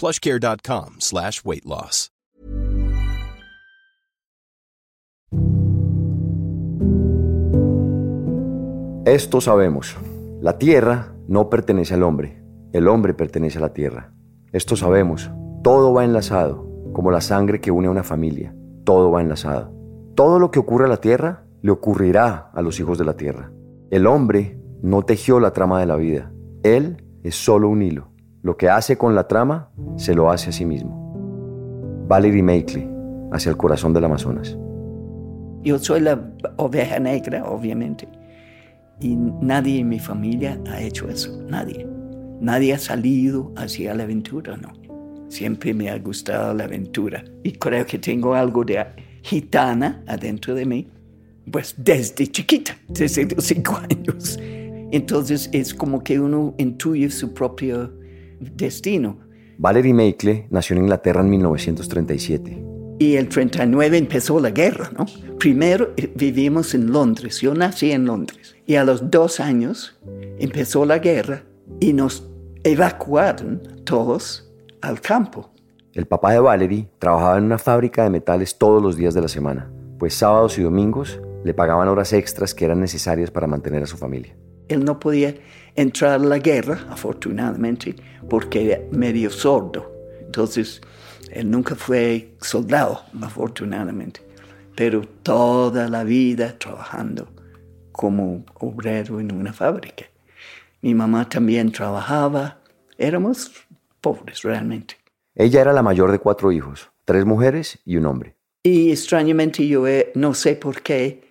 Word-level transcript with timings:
plushcare.com 0.00 0.96
slash 1.00 1.40
weight 1.44 1.64
loss. 1.64 2.10
Esto 9.06 9.40
sabemos. 9.40 9.96
La 10.40 10.58
tierra 10.58 11.14
no 11.26 11.50
pertenece 11.50 11.94
al 11.94 12.04
hombre. 12.04 12.44
El 12.72 12.86
hombre 12.86 13.12
pertenece 13.12 13.58
a 13.58 13.62
la 13.62 13.72
tierra. 13.72 14.12
Esto 14.52 14.76
sabemos. 14.76 15.30
Todo 15.64 15.92
va 15.92 16.04
enlazado, 16.04 16.64
como 16.92 17.10
la 17.10 17.20
sangre 17.20 17.60
que 17.60 17.70
une 17.70 17.88
a 17.88 17.90
una 17.90 18.02
familia. 18.04 18.54
Todo 18.84 19.10
va 19.10 19.20
enlazado. 19.20 19.72
Todo 20.14 20.38
lo 20.38 20.50
que 20.50 20.60
ocurre 20.60 20.84
a 20.84 20.88
la 20.88 20.98
tierra 20.98 21.44
le 21.60 21.72
ocurrirá 21.72 22.50
a 22.54 22.62
los 22.62 22.78
hijos 22.78 22.98
de 22.98 23.04
la 23.04 23.16
tierra. 23.16 23.50
El 23.90 24.06
hombre 24.06 24.60
no 24.82 25.02
tejió 25.02 25.40
la 25.40 25.52
trama 25.52 25.80
de 25.80 25.86
la 25.86 25.96
vida. 25.96 26.32
Él 26.62 27.02
es 27.24 27.34
solo 27.34 27.68
un 27.68 27.82
hilo. 27.82 28.09
Lo 28.42 28.56
que 28.56 28.70
hace 28.70 28.96
con 28.96 29.14
la 29.14 29.28
trama, 29.28 29.68
se 29.96 30.14
lo 30.14 30.30
hace 30.30 30.48
a 30.48 30.52
sí 30.52 30.64
mismo. 30.64 32.04
Valerie 32.08 32.42
Makeley, 32.42 32.88
hacia 33.32 33.50
el 33.50 33.56
corazón 33.56 33.92
del 33.92 34.04
Amazonas. 34.04 34.56
Yo 35.62 35.78
soy 35.78 36.00
la 36.00 36.18
oveja 36.56 36.98
negra, 36.98 37.44
obviamente. 37.44 38.08
Y 38.98 39.14
nadie 39.16 39.80
en 39.80 39.90
mi 39.90 39.98
familia 39.98 40.58
ha 40.70 40.80
hecho 40.80 41.08
eso. 41.08 41.38
Nadie. 41.48 41.86
Nadie 42.40 42.72
ha 42.72 42.78
salido 42.78 43.52
hacia 43.56 43.94
la 43.94 44.04
aventura, 44.04 44.56
no. 44.56 44.72
Siempre 45.28 45.74
me 45.74 45.90
ha 45.90 45.98
gustado 45.98 46.54
la 46.54 46.64
aventura. 46.64 47.22
Y 47.42 47.52
creo 47.52 47.84
que 47.84 47.98
tengo 47.98 48.34
algo 48.34 48.64
de 48.64 48.84
gitana 49.22 50.02
adentro 50.06 50.54
de 50.54 50.64
mí. 50.64 50.88
Pues 51.52 51.74
desde 51.76 52.26
chiquita, 52.26 52.74
desde 52.88 53.26
los 53.34 53.44
cinco 53.44 53.78
años. 53.90 54.38
Entonces 54.92 55.50
es 55.52 55.74
como 55.74 56.02
que 56.02 56.18
uno 56.18 56.54
intuye 56.58 57.10
su 57.10 57.34
propio 57.34 57.99
destino. 58.40 59.18
Valerie 59.58 59.94
Makeley 59.94 60.46
nació 60.50 60.76
en 60.76 60.82
Inglaterra 60.82 61.20
en 61.20 61.30
1937. 61.30 62.64
Y 62.98 63.16
el 63.16 63.28
39 63.28 63.96
empezó 63.96 64.40
la 64.40 64.50
guerra, 64.50 64.90
¿no? 64.96 65.06
Primero 65.38 65.92
eh, 65.96 66.12
vivimos 66.14 66.74
en 66.74 66.92
Londres, 66.92 67.40
yo 67.40 67.54
nací 67.54 67.92
en 67.92 68.06
Londres. 68.06 68.56
Y 68.66 68.74
a 68.74 68.84
los 68.84 69.10
dos 69.10 69.40
años 69.40 69.98
empezó 70.38 70.84
la 70.84 70.98
guerra 70.98 71.44
y 71.80 71.92
nos 71.92 72.28
evacuaron 72.62 73.62
todos 73.84 74.50
al 74.82 75.00
campo. 75.00 75.50
El 75.92 76.06
papá 76.06 76.32
de 76.32 76.40
Valerie 76.40 76.88
trabajaba 76.98 77.38
en 77.38 77.44
una 77.44 77.58
fábrica 77.58 78.04
de 78.04 78.10
metales 78.10 78.58
todos 78.58 78.82
los 78.82 78.96
días 78.96 79.14
de 79.14 79.22
la 79.22 79.28
semana, 79.28 79.70
pues 79.98 80.14
sábados 80.14 80.58
y 80.58 80.62
domingos 80.62 81.20
le 81.42 81.54
pagaban 81.54 81.88
horas 81.88 82.12
extras 82.12 82.54
que 82.54 82.64
eran 82.64 82.80
necesarias 82.80 83.30
para 83.30 83.46
mantener 83.46 83.82
a 83.82 83.86
su 83.86 83.96
familia. 83.96 84.36
Él 84.70 84.84
no 84.84 85.00
podía 85.00 85.34
entrar 85.74 86.12
a 86.12 86.18
la 86.18 86.38
guerra, 86.38 86.86
afortunadamente, 86.90 87.96
porque 88.28 88.70
era 88.70 88.80
medio 88.92 89.28
sordo. 89.28 89.90
Entonces, 90.20 90.80
él 91.32 91.50
nunca 91.50 91.74
fue 91.74 92.34
soldado, 92.40 93.02
afortunadamente, 93.20 94.20
pero 94.76 95.02
toda 95.22 95.88
la 95.88 96.04
vida 96.04 96.56
trabajando 96.56 97.28
como 97.90 98.44
obrero 98.60 99.18
en 99.18 99.32
una 99.32 99.52
fábrica. 99.52 100.04
Mi 100.82 100.94
mamá 100.94 101.28
también 101.28 101.72
trabajaba, 101.72 102.60
éramos 102.96 103.50
pobres 104.00 104.42
realmente. 104.42 104.96
Ella 105.34 105.62
era 105.62 105.72
la 105.72 105.82
mayor 105.82 106.12
de 106.12 106.20
cuatro 106.20 106.52
hijos, 106.52 106.90
tres 107.04 107.24
mujeres 107.24 107.80
y 107.84 107.96
un 107.96 108.06
hombre. 108.06 108.36
Y 108.62 108.92
extrañamente 108.92 109.66
yo 109.66 109.86
eh, 109.88 110.12
no 110.14 110.32
sé 110.34 110.54
por 110.54 110.80
qué, 110.82 111.24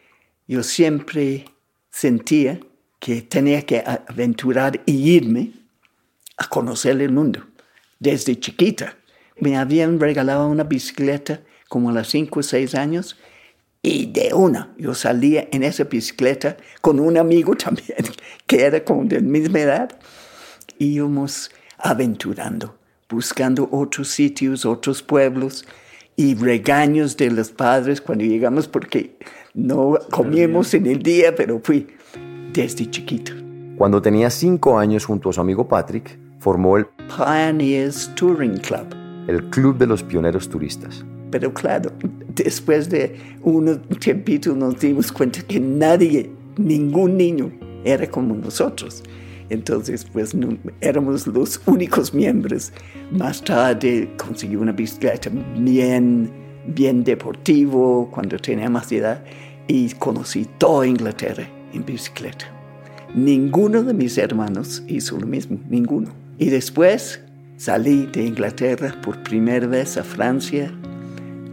yo 0.46 0.62
siempre 0.62 1.46
sentía 1.90 2.60
que 3.00 3.22
tenía 3.22 3.62
que 3.66 3.84
aventurar 4.08 4.82
y 4.86 5.12
irme 5.12 5.54
a 6.38 6.48
conocer 6.48 7.02
el 7.02 7.12
mundo 7.12 7.46
desde 8.00 8.40
chiquita. 8.40 8.98
Me 9.40 9.58
habían 9.58 10.00
regalado 10.00 10.48
una 10.48 10.64
bicicleta 10.64 11.42
como 11.70 11.90
a 11.90 11.94
los 11.94 12.10
5 12.10 12.40
o 12.40 12.44
6 12.44 12.76
años 12.76 13.18
y 13.82 14.08
de 14.08 14.34
una 14.34 14.74
yo 14.78 14.94
salía 14.94 15.48
en 15.52 15.64
esa 15.64 15.86
bicicleta 15.86 16.58
con 16.82 17.00
un 17.00 17.18
amigo 17.18 17.56
también 17.58 18.06
que 18.46 18.64
era 18.64 18.84
como 18.84 19.06
de 19.06 19.22
misma 19.22 19.60
edad. 19.60 20.00
Íbamos 20.78 21.52
aventurando, 21.78 22.78
buscando 23.10 23.70
otros 23.72 24.10
sitios, 24.10 24.66
otros 24.66 25.02
pueblos 25.02 25.66
y 26.16 26.36
regaños 26.36 27.16
de 27.16 27.32
los 27.32 27.52
padres 27.52 28.02
cuando 28.02 28.26
llegamos 28.26 28.68
porque 28.68 29.18
no 29.54 29.98
comíamos 30.10 30.74
en 30.74 30.86
el 30.86 31.02
día, 31.02 31.34
pero 31.36 31.62
fui 31.64 31.88
desde 32.54 32.90
chiquito. 32.90 33.34
Cuando 33.78 34.02
tenía 34.02 34.30
cinco 34.30 34.78
años 34.78 35.06
junto 35.06 35.30
a 35.30 35.34
su 35.34 35.42
amigo 35.42 35.68
Patrick, 35.68 36.20
formó 36.40 36.78
el 36.78 36.86
Pioneers 37.08 38.14
Touring 38.16 38.58
Club. 38.58 38.88
El 39.28 39.50
Club 39.50 39.78
de 39.78 39.88
los 39.88 40.04
Pioneros 40.04 40.50
Turistas. 40.50 41.06
Pero 41.32 41.54
claro, 41.54 41.92
después 42.36 42.90
de 42.90 43.16
un 43.44 43.80
tiempito 44.00 44.56
nos 44.56 44.80
dimos 44.80 45.12
cuenta 45.12 45.42
que 45.42 45.60
nadie, 45.60 46.30
ningún 46.58 47.18
niño 47.18 47.52
era 47.84 48.08
como 48.08 48.36
nosotros. 48.36 49.04
Entonces, 49.50 50.06
pues 50.12 50.34
no, 50.36 50.58
éramos 50.82 51.28
los 51.28 51.62
únicos 51.66 52.14
miembros. 52.14 52.72
Más 53.12 53.44
tarde 53.44 54.12
conseguí 54.18 54.56
una 54.56 54.72
bicicleta 54.72 55.30
bien, 55.58 56.32
bien 56.68 57.04
deportivo 57.04 58.10
cuando 58.12 58.38
tenía 58.38 58.70
más 58.70 58.92
edad 58.92 59.24
y 59.68 59.90
conocí 59.94 60.46
toda 60.58 60.86
Inglaterra 60.88 61.48
en 61.74 61.86
bicicleta. 61.86 62.46
Ninguno 63.14 63.84
de 63.84 63.94
mis 63.94 64.18
hermanos 64.18 64.84
hizo 64.88 65.20
lo 65.20 65.26
mismo, 65.26 65.60
ninguno. 65.68 66.10
Y 66.38 66.50
después 66.50 67.22
salí 67.58 68.06
de 68.06 68.24
Inglaterra 68.24 68.96
por 69.04 69.22
primera 69.24 69.68
vez 69.68 69.98
a 69.98 70.04
Francia 70.04 70.72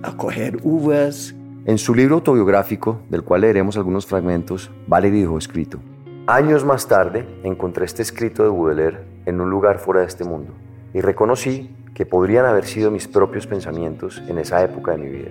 a 0.03 0.17
coger 0.17 0.59
uvas. 0.63 1.35
En 1.65 1.79
su 1.79 1.95
libro 1.95 2.17
autobiográfico, 2.17 3.01
del 3.09 3.23
cual 3.23 3.41
leeremos 3.41 3.77
algunos 3.77 4.07
fragmentos, 4.07 4.71
Vale 4.87 5.11
dijo 5.11 5.39
escrito, 5.39 5.81
Años 6.29 6.65
más 6.65 6.89
tarde 6.89 7.27
encontré 7.45 7.85
este 7.85 8.03
escrito 8.03 8.43
de 8.43 8.51
Baudelaire 8.51 9.05
en 9.27 9.41
un 9.41 9.49
lugar 9.49 9.79
fuera 9.79 10.01
de 10.01 10.07
este 10.07 10.25
mundo 10.25 10.53
y 10.93 11.01
reconocí 11.01 11.71
que 11.95 12.05
podrían 12.05 12.45
haber 12.47 12.65
sido 12.65 12.91
mis 12.91 13.09
propios 13.09 13.47
pensamientos 13.47 14.23
en 14.29 14.39
esa 14.39 14.63
época 14.63 14.93
de 14.93 14.99
mi 14.99 15.09
vida. 15.09 15.31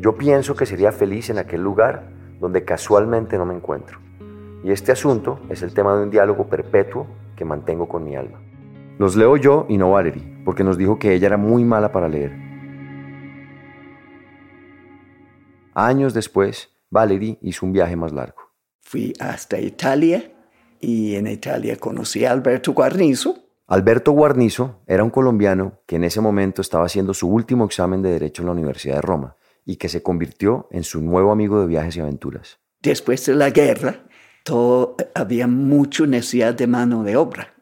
Yo 0.00 0.16
pienso 0.16 0.54
que 0.54 0.66
sería 0.66 0.90
feliz 0.90 1.30
en 1.30 1.38
aquel 1.38 1.62
lugar 1.62 2.08
donde 2.40 2.64
casualmente 2.64 3.38
no 3.38 3.46
me 3.46 3.54
encuentro. 3.54 3.98
Y 4.64 4.70
este 4.70 4.92
asunto 4.92 5.40
es 5.50 5.62
el 5.62 5.74
tema 5.74 5.96
de 5.96 6.04
un 6.04 6.10
diálogo 6.10 6.46
perpetuo 6.46 7.06
que 7.36 7.44
mantengo 7.44 7.88
con 7.88 8.04
mi 8.04 8.14
alma. 8.14 8.40
Los 8.98 9.16
leo 9.16 9.36
yo 9.36 9.66
y 9.68 9.76
no 9.76 9.90
Valerie, 9.90 10.22
porque 10.44 10.62
nos 10.62 10.78
dijo 10.78 10.98
que 10.98 11.12
ella 11.14 11.26
era 11.26 11.36
muy 11.36 11.64
mala 11.64 11.90
para 11.90 12.08
leer. 12.08 12.32
Años 15.74 16.14
después, 16.14 16.70
Valerie 16.90 17.38
hizo 17.40 17.66
un 17.66 17.72
viaje 17.72 17.96
más 17.96 18.12
largo. 18.12 18.42
Fui 18.82 19.14
hasta 19.18 19.58
Italia 19.58 20.30
y 20.78 21.16
en 21.16 21.26
Italia 21.26 21.76
conocí 21.76 22.24
a 22.24 22.30
Alberto 22.30 22.72
Guarnizo. 22.72 23.36
Alberto 23.66 24.12
Guarnizo 24.12 24.82
era 24.86 25.02
un 25.02 25.10
colombiano 25.10 25.80
que 25.86 25.96
en 25.96 26.04
ese 26.04 26.20
momento 26.20 26.60
estaba 26.60 26.84
haciendo 26.84 27.14
su 27.14 27.28
último 27.28 27.64
examen 27.64 28.02
de 28.02 28.10
Derecho 28.10 28.42
en 28.42 28.46
la 28.46 28.52
Universidad 28.52 28.96
de 28.96 29.02
Roma 29.02 29.36
y 29.64 29.76
que 29.76 29.88
se 29.88 30.02
convirtió 30.02 30.68
en 30.70 30.84
su 30.84 31.00
nuevo 31.00 31.32
amigo 31.32 31.60
de 31.60 31.66
viajes 31.66 31.96
y 31.96 32.00
aventuras. 32.00 32.58
Después 32.82 33.24
de 33.26 33.34
la 33.34 33.50
guerra, 33.50 34.04
todo, 34.42 34.96
había 35.14 35.46
mucha 35.46 36.06
necesidad 36.06 36.54
de 36.54 36.66
mano 36.66 37.02
de 37.04 37.16
obra. 37.16 37.54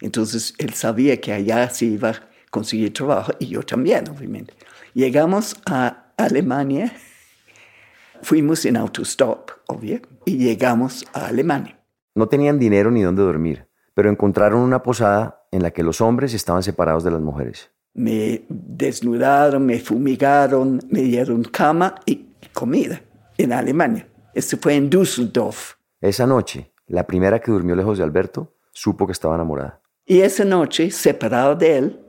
Entonces 0.00 0.54
él 0.58 0.74
sabía 0.74 1.20
que 1.20 1.32
allá 1.32 1.68
se 1.70 1.86
iba 1.86 2.10
a 2.10 2.22
conseguir 2.50 2.92
trabajo 2.92 3.32
y 3.38 3.46
yo 3.46 3.62
también, 3.62 4.08
obviamente. 4.08 4.54
Llegamos 4.92 5.56
a 5.66 6.12
Alemania, 6.16 6.92
fuimos 8.22 8.64
en 8.64 8.76
autostop, 8.76 9.50
obvio, 9.66 10.00
y 10.24 10.36
llegamos 10.38 11.04
a 11.12 11.26
Alemania. 11.26 11.78
No 12.14 12.28
tenían 12.28 12.58
dinero 12.58 12.90
ni 12.90 13.02
dónde 13.02 13.22
dormir, 13.22 13.66
pero 13.94 14.10
encontraron 14.10 14.60
una 14.60 14.82
posada 14.82 15.46
en 15.50 15.62
la 15.62 15.70
que 15.70 15.82
los 15.82 16.00
hombres 16.00 16.34
estaban 16.34 16.62
separados 16.62 17.04
de 17.04 17.10
las 17.10 17.20
mujeres. 17.20 17.70
Me 17.94 18.44
desnudaron, 18.48 19.64
me 19.64 19.78
fumigaron, 19.78 20.80
me 20.88 21.00
dieron 21.02 21.44
cama 21.44 21.94
y 22.06 22.26
comida 22.52 23.00
en 23.38 23.52
Alemania. 23.52 24.06
Esto 24.34 24.56
fue 24.60 24.74
en 24.74 24.90
Düsseldorf. 24.90 25.74
Esa 26.04 26.26
noche, 26.26 26.70
la 26.86 27.06
primera 27.06 27.40
que 27.40 27.50
durmió 27.50 27.74
lejos 27.74 27.96
de 27.96 28.04
Alberto, 28.04 28.52
supo 28.72 29.06
que 29.06 29.12
estaba 29.12 29.36
enamorada. 29.36 29.80
Y 30.04 30.20
esa 30.20 30.44
noche, 30.44 30.90
separado 30.90 31.54
de 31.56 31.78
él, 31.78 32.00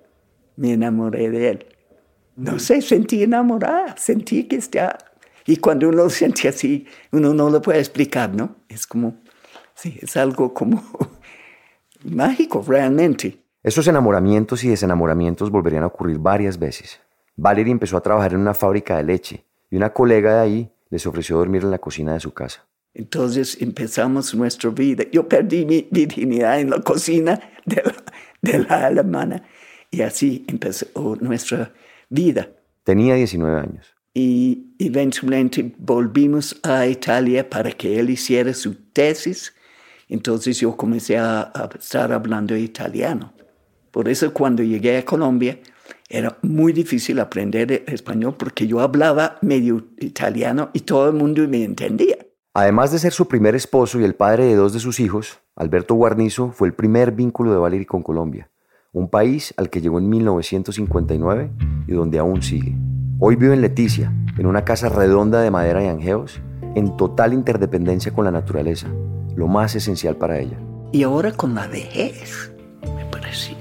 me 0.58 0.74
enamoré 0.74 1.30
de 1.30 1.50
él. 1.50 1.66
No 2.36 2.60
sé, 2.60 2.82
sentí 2.82 3.24
enamorada, 3.24 3.96
sentí 3.96 4.50
que 4.50 4.58
está... 4.58 4.98
Y 5.46 5.56
cuando 5.58 5.88
uno 5.88 6.04
lo 6.04 6.10
siente 6.10 6.50
así, 6.50 6.86
uno 7.14 7.34
no 7.34 7.50
lo 7.50 7.62
puede 7.62 7.80
explicar, 7.80 8.36
¿no? 8.36 8.58
Es 8.68 8.86
como, 8.86 9.16
sí, 9.76 9.98
es 10.02 10.18
algo 10.18 10.54
como 10.54 10.84
mágico 12.04 12.66
realmente. 12.68 13.46
Esos 13.64 13.88
enamoramientos 13.88 14.66
y 14.66 14.68
desenamoramientos 14.68 15.50
volverían 15.50 15.84
a 15.84 15.88
ocurrir 15.88 16.20
varias 16.20 16.60
veces. 16.60 17.00
Valerie 17.38 17.72
empezó 17.72 17.96
a 17.96 18.02
trabajar 18.02 18.34
en 18.34 18.42
una 18.42 18.56
fábrica 18.56 18.98
de 18.98 19.04
leche 19.04 19.46
y 19.72 19.78
una 19.78 19.94
colega 19.94 20.34
de 20.34 20.42
ahí 20.42 20.72
les 20.90 21.08
ofreció 21.08 21.38
dormir 21.38 21.64
en 21.64 21.72
la 21.72 21.80
cocina 21.80 22.12
de 22.12 22.20
su 22.20 22.34
casa. 22.34 22.66
Entonces 22.96 23.62
empezamos 23.62 24.34
nuestra 24.34 24.70
vida. 24.70 25.04
Yo 25.12 25.28
perdí 25.28 25.66
mi 25.66 25.86
virginidad 25.92 26.62
en 26.62 26.70
la 26.70 26.80
cocina 26.80 27.40
de 27.66 27.84
la, 27.84 27.94
de 28.42 28.60
la 28.60 28.86
alemana 28.88 29.44
y 29.92 30.02
así 30.02 30.46
empezó 30.48 30.88
nuestra 31.20 31.74
vida. 32.10 32.50
Tenía 32.84 33.16
19 33.16 33.60
años. 33.60 33.94
Y 34.14 34.74
eventualmente 34.80 35.74
volvimos 35.78 36.58
a 36.64 36.88
Italia 36.88 37.50
para 37.50 37.70
que 37.72 38.00
él 38.00 38.10
hiciera 38.10 38.54
su 38.54 38.76
tesis. 38.94 39.54
Entonces 40.08 40.58
yo 40.62 40.78
comencé 40.78 41.18
a, 41.18 41.52
a 41.54 41.70
estar 41.78 42.14
hablando 42.14 42.56
italiano. 42.56 43.34
Por 43.92 44.08
eso 44.08 44.32
cuando 44.34 44.64
llegué 44.64 44.98
a 44.98 45.06
Colombia 45.06 45.60
era 46.08 46.38
muy 46.44 46.72
difícil 46.72 47.20
aprender 47.20 47.84
español 47.88 48.36
porque 48.38 48.68
yo 48.68 48.80
hablaba 48.80 49.38
medio 49.42 49.86
italiano 50.00 50.70
y 50.72 50.82
todo 50.82 51.10
el 51.10 51.16
mundo 51.16 51.46
me 51.50 51.64
entendía. 51.64 52.25
Además 52.58 52.90
de 52.90 53.00
ser 53.00 53.12
su 53.12 53.28
primer 53.28 53.54
esposo 53.54 54.00
y 54.00 54.06
el 54.06 54.16
padre 54.16 54.46
de 54.46 54.56
dos 54.56 54.72
de 54.72 54.80
sus 54.80 55.02
hijos, 55.02 55.40
Alberto 55.58 55.94
Guarnizo 55.94 56.52
fue 56.54 56.70
el 56.70 56.74
primer 56.74 57.12
vínculo 57.12 57.52
de 57.52 57.58
Valery 57.58 57.86
con 57.86 58.02
Colombia, 58.02 58.50
un 58.94 59.10
país 59.10 59.54
al 59.58 59.70
que 59.70 59.82
llegó 59.82 60.00
en 60.00 60.08
1959 60.08 61.52
y 61.86 61.92
donde 61.92 62.18
aún 62.18 62.42
sigue. 62.42 62.74
Hoy 63.20 63.36
vive 63.36 63.56
en 63.56 63.62
Leticia, 63.62 64.14
en 64.38 64.46
una 64.46 64.64
casa 64.64 64.88
redonda 64.88 65.42
de 65.42 65.52
madera 65.52 65.84
y 65.84 65.88
angeos, 65.88 66.40
en 66.76 66.96
total 66.96 67.34
interdependencia 67.34 68.14
con 68.14 68.24
la 68.24 68.32
naturaleza, 68.32 68.88
lo 69.36 69.50
más 69.50 69.76
esencial 69.76 70.16
para 70.16 70.40
ella. 70.40 70.58
Y 70.94 71.04
ahora 71.04 71.34
con 71.34 71.56
la 71.56 71.68
vejez, 71.68 72.54
me 72.84 73.04
parece 73.12 73.54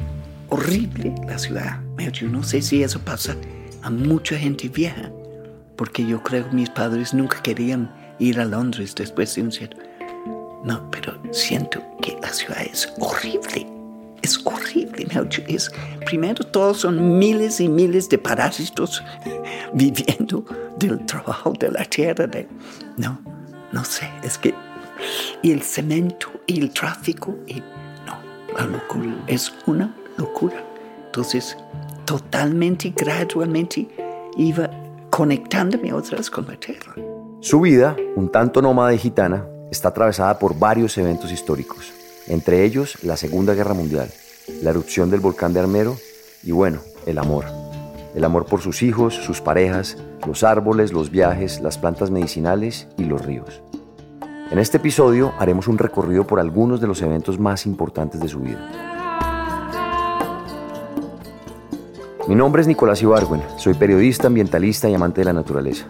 horrible 0.51 1.13
la 1.27 1.41
ciudad. 1.41 1.81
Yo 2.13 2.29
no 2.29 2.45
sé 2.45 2.63
si 2.63 2.85
eso 2.85 3.01
pasa 3.01 3.35
a 3.83 3.91
mucha 3.91 4.37
gente 4.37 4.69
vieja, 4.69 5.11
porque 5.75 6.07
yo 6.07 6.23
creo 6.23 6.49
que 6.49 6.55
mis 6.55 6.71
padres 6.71 7.13
nunca 7.13 7.43
querían 7.43 8.04
ir 8.19 8.41
a 8.41 8.45
Londres 8.45 8.95
después 8.95 9.35
de 9.35 9.43
un 9.43 9.53
cierto. 9.53 9.77
No, 10.65 10.91
pero 10.91 11.21
siento 11.33 11.83
que 12.01 12.17
la 12.23 12.33
ciudad 12.33 12.63
es 12.63 12.93
horrible. 12.99 13.67
Es 14.23 14.41
horrible. 14.47 15.07
Es, 15.47 15.71
primero, 16.07 16.45
todos 16.45 16.79
son 16.79 17.19
miles 17.19 17.61
y 17.61 17.69
miles 17.69 18.09
de 18.09 18.17
parásitos 18.17 19.03
viviendo 19.75 20.45
del 20.79 21.05
trabajo 21.05 21.53
de 21.53 21.71
la 21.71 21.85
tierra. 21.85 22.27
De, 22.27 22.49
no, 22.97 23.21
no 23.73 23.85
sé. 23.85 24.09
Es 24.23 24.39
que. 24.39 24.55
Y 25.43 25.51
el 25.51 25.63
cemento 25.63 26.29
y 26.47 26.61
el 26.61 26.71
tráfico. 26.71 27.37
Y, 27.47 27.61
no, 28.07 28.19
la 28.57 28.65
locura. 28.65 29.15
Es 29.27 29.53
una 29.67 29.95
locura. 30.17 30.65
Entonces, 31.07 31.57
totalmente, 32.07 32.95
gradualmente, 32.97 33.87
iba 34.39 34.71
conectándome 35.11 35.93
otra 35.93 36.17
vez 36.17 36.31
con 36.31 36.47
la 36.47 36.57
tierra. 36.57 36.95
Su 37.45 37.61
vida, 37.61 37.95
un 38.17 38.31
tanto 38.31 38.63
nómada 38.63 38.95
y 38.95 38.99
gitana, 38.99 39.45
está 39.71 39.89
atravesada 39.89 40.39
por 40.39 40.59
varios 40.59 40.97
eventos 40.97 41.31
históricos, 41.31 41.93
entre 42.27 42.65
ellos 42.65 42.97
la 43.05 43.19
Segunda 43.19 43.53
Guerra 43.53 43.75
Mundial, 43.75 44.09
la 44.63 44.71
erupción 44.71 45.11
del 45.11 45.21
volcán 45.21 45.53
de 45.53 45.61
Armero 45.61 45.95
y 46.43 46.53
bueno, 46.53 46.81
el 47.05 47.19
amor. 47.19 47.45
El 48.15 48.25
amor 48.25 48.47
por 48.47 48.63
sus 48.63 48.83
hijos, 48.83 49.13
sus 49.13 49.43
parejas, 49.43 49.99
los 50.27 50.43
árboles, 50.43 50.95
los 50.95 51.11
viajes, 51.11 51.61
las 51.61 51.77
plantas 51.77 52.11
medicinales 52.11 52.89
y 52.97 53.05
los 53.05 53.23
ríos. 53.27 53.61
En 54.51 54.59
este 54.59 54.79
episodio 54.79 55.35
haremos 55.39 55.69
un 55.69 55.77
recorrido 55.77 56.27
por 56.27 56.41
algunos 56.41 56.81
de 56.81 56.87
los 56.87 57.03
eventos 57.03 57.39
más 57.39 57.67
importantes 57.67 58.23
de 58.23 58.29
su 58.29 58.41
vida. 58.41 58.71
Mi 62.27 62.37
nombre 62.37 62.63
es 62.63 62.69
Nicolás 62.69 63.03
Ibargüen, 63.03 63.43
soy 63.59 63.75
periodista, 63.75 64.29
ambientalista 64.29 64.89
y 64.89 64.95
amante 64.95 65.21
de 65.21 65.27
la 65.27 65.35
naturaleza. 65.35 65.87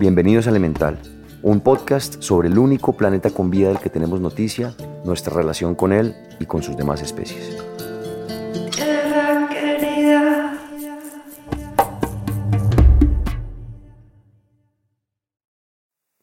Bienvenidos 0.00 0.46
a 0.46 0.48
Elemental, 0.48 0.98
un 1.42 1.60
podcast 1.60 2.22
sobre 2.22 2.48
el 2.48 2.56
único 2.56 2.96
planeta 2.96 3.28
con 3.28 3.50
vida 3.50 3.68
del 3.68 3.80
que 3.80 3.90
tenemos 3.90 4.18
noticia, 4.18 4.74
nuestra 5.04 5.34
relación 5.34 5.74
con 5.74 5.92
él 5.92 6.16
y 6.38 6.46
con 6.46 6.62
sus 6.62 6.74
demás 6.74 7.02
especies. 7.02 7.58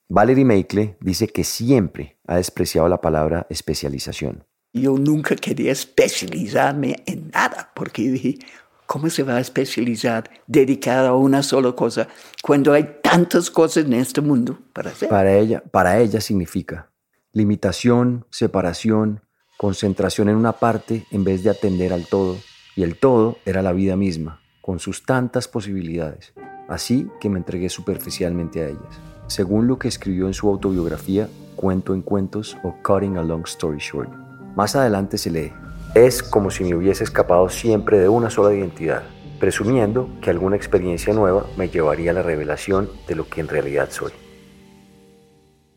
Valerie 0.09 0.43
Meikle 0.43 0.97
dice 0.99 1.27
que 1.27 1.43
siempre 1.43 2.17
ha 2.25 2.37
despreciado 2.37 2.89
la 2.89 2.99
palabra 2.99 3.45
especialización. 3.51 4.43
Yo 4.73 4.97
nunca 4.97 5.35
quería 5.35 5.71
especializarme 5.71 7.03
en 7.05 7.29
nada 7.29 7.71
porque 7.75 8.09
dije, 8.09 8.39
¿Cómo 8.87 9.09
se 9.09 9.23
va 9.23 9.35
a 9.35 9.41
especializar 9.41 10.29
dedicada 10.47 11.09
a 11.09 11.15
una 11.15 11.43
sola 11.43 11.73
cosa 11.73 12.07
cuando 12.41 12.71
hay 12.71 12.99
tantas 13.03 13.51
cosas 13.51 13.83
en 13.83 13.91
este 13.91 14.21
mundo 14.21 14.57
para 14.71 14.91
hacer? 14.91 15.09
Para 15.09 15.37
ella, 15.37 15.61
para 15.71 15.99
ella 15.99 16.21
significa 16.21 16.89
limitación, 17.33 18.25
separación, 18.31 19.21
concentración 19.57 20.29
en 20.29 20.37
una 20.37 20.53
parte 20.53 21.05
en 21.11 21.25
vez 21.25 21.43
de 21.43 21.49
atender 21.49 21.91
al 21.91 22.07
todo. 22.07 22.37
Y 22.77 22.83
el 22.83 22.95
todo 22.95 23.37
era 23.45 23.61
la 23.61 23.73
vida 23.73 23.97
misma, 23.97 24.39
con 24.61 24.79
sus 24.79 25.05
tantas 25.05 25.49
posibilidades. 25.49 26.33
Así 26.69 27.09
que 27.19 27.29
me 27.29 27.39
entregué 27.39 27.67
superficialmente 27.67 28.61
a 28.61 28.69
ellas. 28.69 29.01
Según 29.27 29.67
lo 29.67 29.77
que 29.77 29.89
escribió 29.89 30.27
en 30.27 30.33
su 30.33 30.47
autobiografía, 30.47 31.27
Cuento 31.57 31.93
en 31.93 32.03
Cuentos 32.03 32.55
o 32.63 32.73
Cutting 32.83 33.17
a 33.17 33.23
Long 33.23 33.43
Story 33.45 33.79
Short. 33.79 34.11
Más 34.55 34.75
adelante 34.75 35.17
se 35.17 35.29
lee, 35.29 35.51
es 35.95 36.21
como 36.21 36.51
si 36.51 36.63
me 36.63 36.75
hubiese 36.75 37.03
escapado 37.03 37.49
siempre 37.49 37.99
de 37.99 38.09
una 38.09 38.29
sola 38.29 38.53
identidad, 38.53 39.03
presumiendo 39.39 40.09
que 40.21 40.29
alguna 40.29 40.55
experiencia 40.55 41.13
nueva 41.13 41.45
me 41.57 41.69
llevaría 41.69 42.11
a 42.11 42.13
la 42.13 42.21
revelación 42.21 42.89
de 43.07 43.15
lo 43.15 43.27
que 43.27 43.41
en 43.41 43.47
realidad 43.47 43.89
soy. 43.89 44.11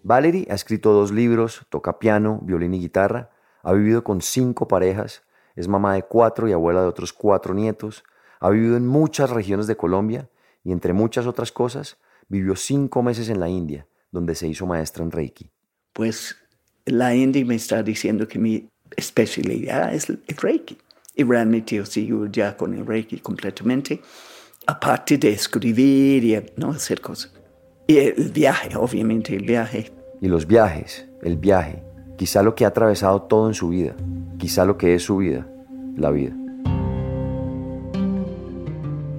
Valerie 0.02 0.46
ha 0.50 0.54
escrito 0.54 0.92
dos 0.92 1.10
libros, 1.10 1.66
toca 1.68 1.98
piano, 1.98 2.40
violín 2.42 2.74
y 2.74 2.80
guitarra, 2.80 3.30
ha 3.62 3.72
vivido 3.72 4.02
con 4.02 4.22
cinco 4.22 4.66
parejas, 4.66 5.22
es 5.56 5.68
mamá 5.68 5.94
de 5.94 6.02
cuatro 6.02 6.48
y 6.48 6.52
abuela 6.52 6.80
de 6.80 6.88
otros 6.88 7.12
cuatro 7.12 7.54
nietos, 7.54 8.04
ha 8.40 8.48
vivido 8.50 8.76
en 8.76 8.86
muchas 8.86 9.30
regiones 9.30 9.66
de 9.66 9.76
Colombia 9.76 10.30
y 10.64 10.72
entre 10.72 10.92
muchas 10.92 11.26
otras 11.26 11.52
cosas, 11.52 11.98
vivió 12.28 12.56
cinco 12.56 13.02
meses 13.02 13.28
en 13.28 13.40
la 13.40 13.48
India, 13.48 13.86
donde 14.10 14.34
se 14.34 14.48
hizo 14.48 14.66
maestra 14.66 15.04
en 15.04 15.10
Reiki. 15.10 15.50
Pues 15.92 16.36
la 16.86 17.14
India 17.14 17.44
me 17.44 17.56
está 17.56 17.82
diciendo 17.82 18.26
que 18.26 18.38
mi 18.38 18.69
especialidad 18.96 19.94
es 19.94 20.08
el 20.08 20.20
Reiki. 20.40 20.78
Y 21.14 21.24
realmente 21.24 21.76
yo 21.76 21.84
sigo 21.84 22.26
ya 22.26 22.56
con 22.56 22.74
el 22.74 22.86
Reiki 22.86 23.18
completamente, 23.18 24.00
aparte 24.66 25.18
de 25.18 25.30
escribir 25.30 26.24
y 26.24 26.42
¿no? 26.56 26.70
hacer 26.70 27.00
cosas. 27.00 27.32
Y 27.86 27.98
el 27.98 28.30
viaje, 28.30 28.76
obviamente, 28.76 29.34
el 29.34 29.44
viaje. 29.44 29.92
Y 30.20 30.28
los 30.28 30.46
viajes, 30.46 31.08
el 31.22 31.36
viaje, 31.36 31.82
quizá 32.16 32.42
lo 32.42 32.54
que 32.54 32.64
ha 32.64 32.68
atravesado 32.68 33.22
todo 33.22 33.48
en 33.48 33.54
su 33.54 33.70
vida, 33.70 33.94
quizá 34.38 34.64
lo 34.64 34.78
que 34.78 34.94
es 34.94 35.02
su 35.02 35.16
vida, 35.16 35.46
la 35.96 36.10
vida. 36.10 36.36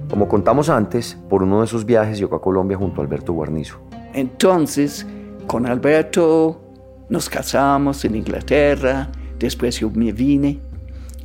Como 0.08 0.28
contamos 0.28 0.68
antes, 0.68 1.18
por 1.28 1.42
uno 1.42 1.60
de 1.60 1.66
esos 1.66 1.86
viajes 1.86 2.18
llegó 2.18 2.36
a 2.36 2.42
Colombia 2.42 2.76
junto 2.76 3.00
a 3.00 3.04
Alberto 3.04 3.32
Guarnizo, 3.32 3.80
Entonces, 4.12 5.06
con 5.46 5.66
Alberto 5.66 6.60
nos 7.08 7.28
casamos 7.28 8.04
en 8.04 8.16
Inglaterra, 8.16 9.10
después 9.42 9.80
yo 9.80 9.90
me 9.90 10.12
vine 10.12 10.60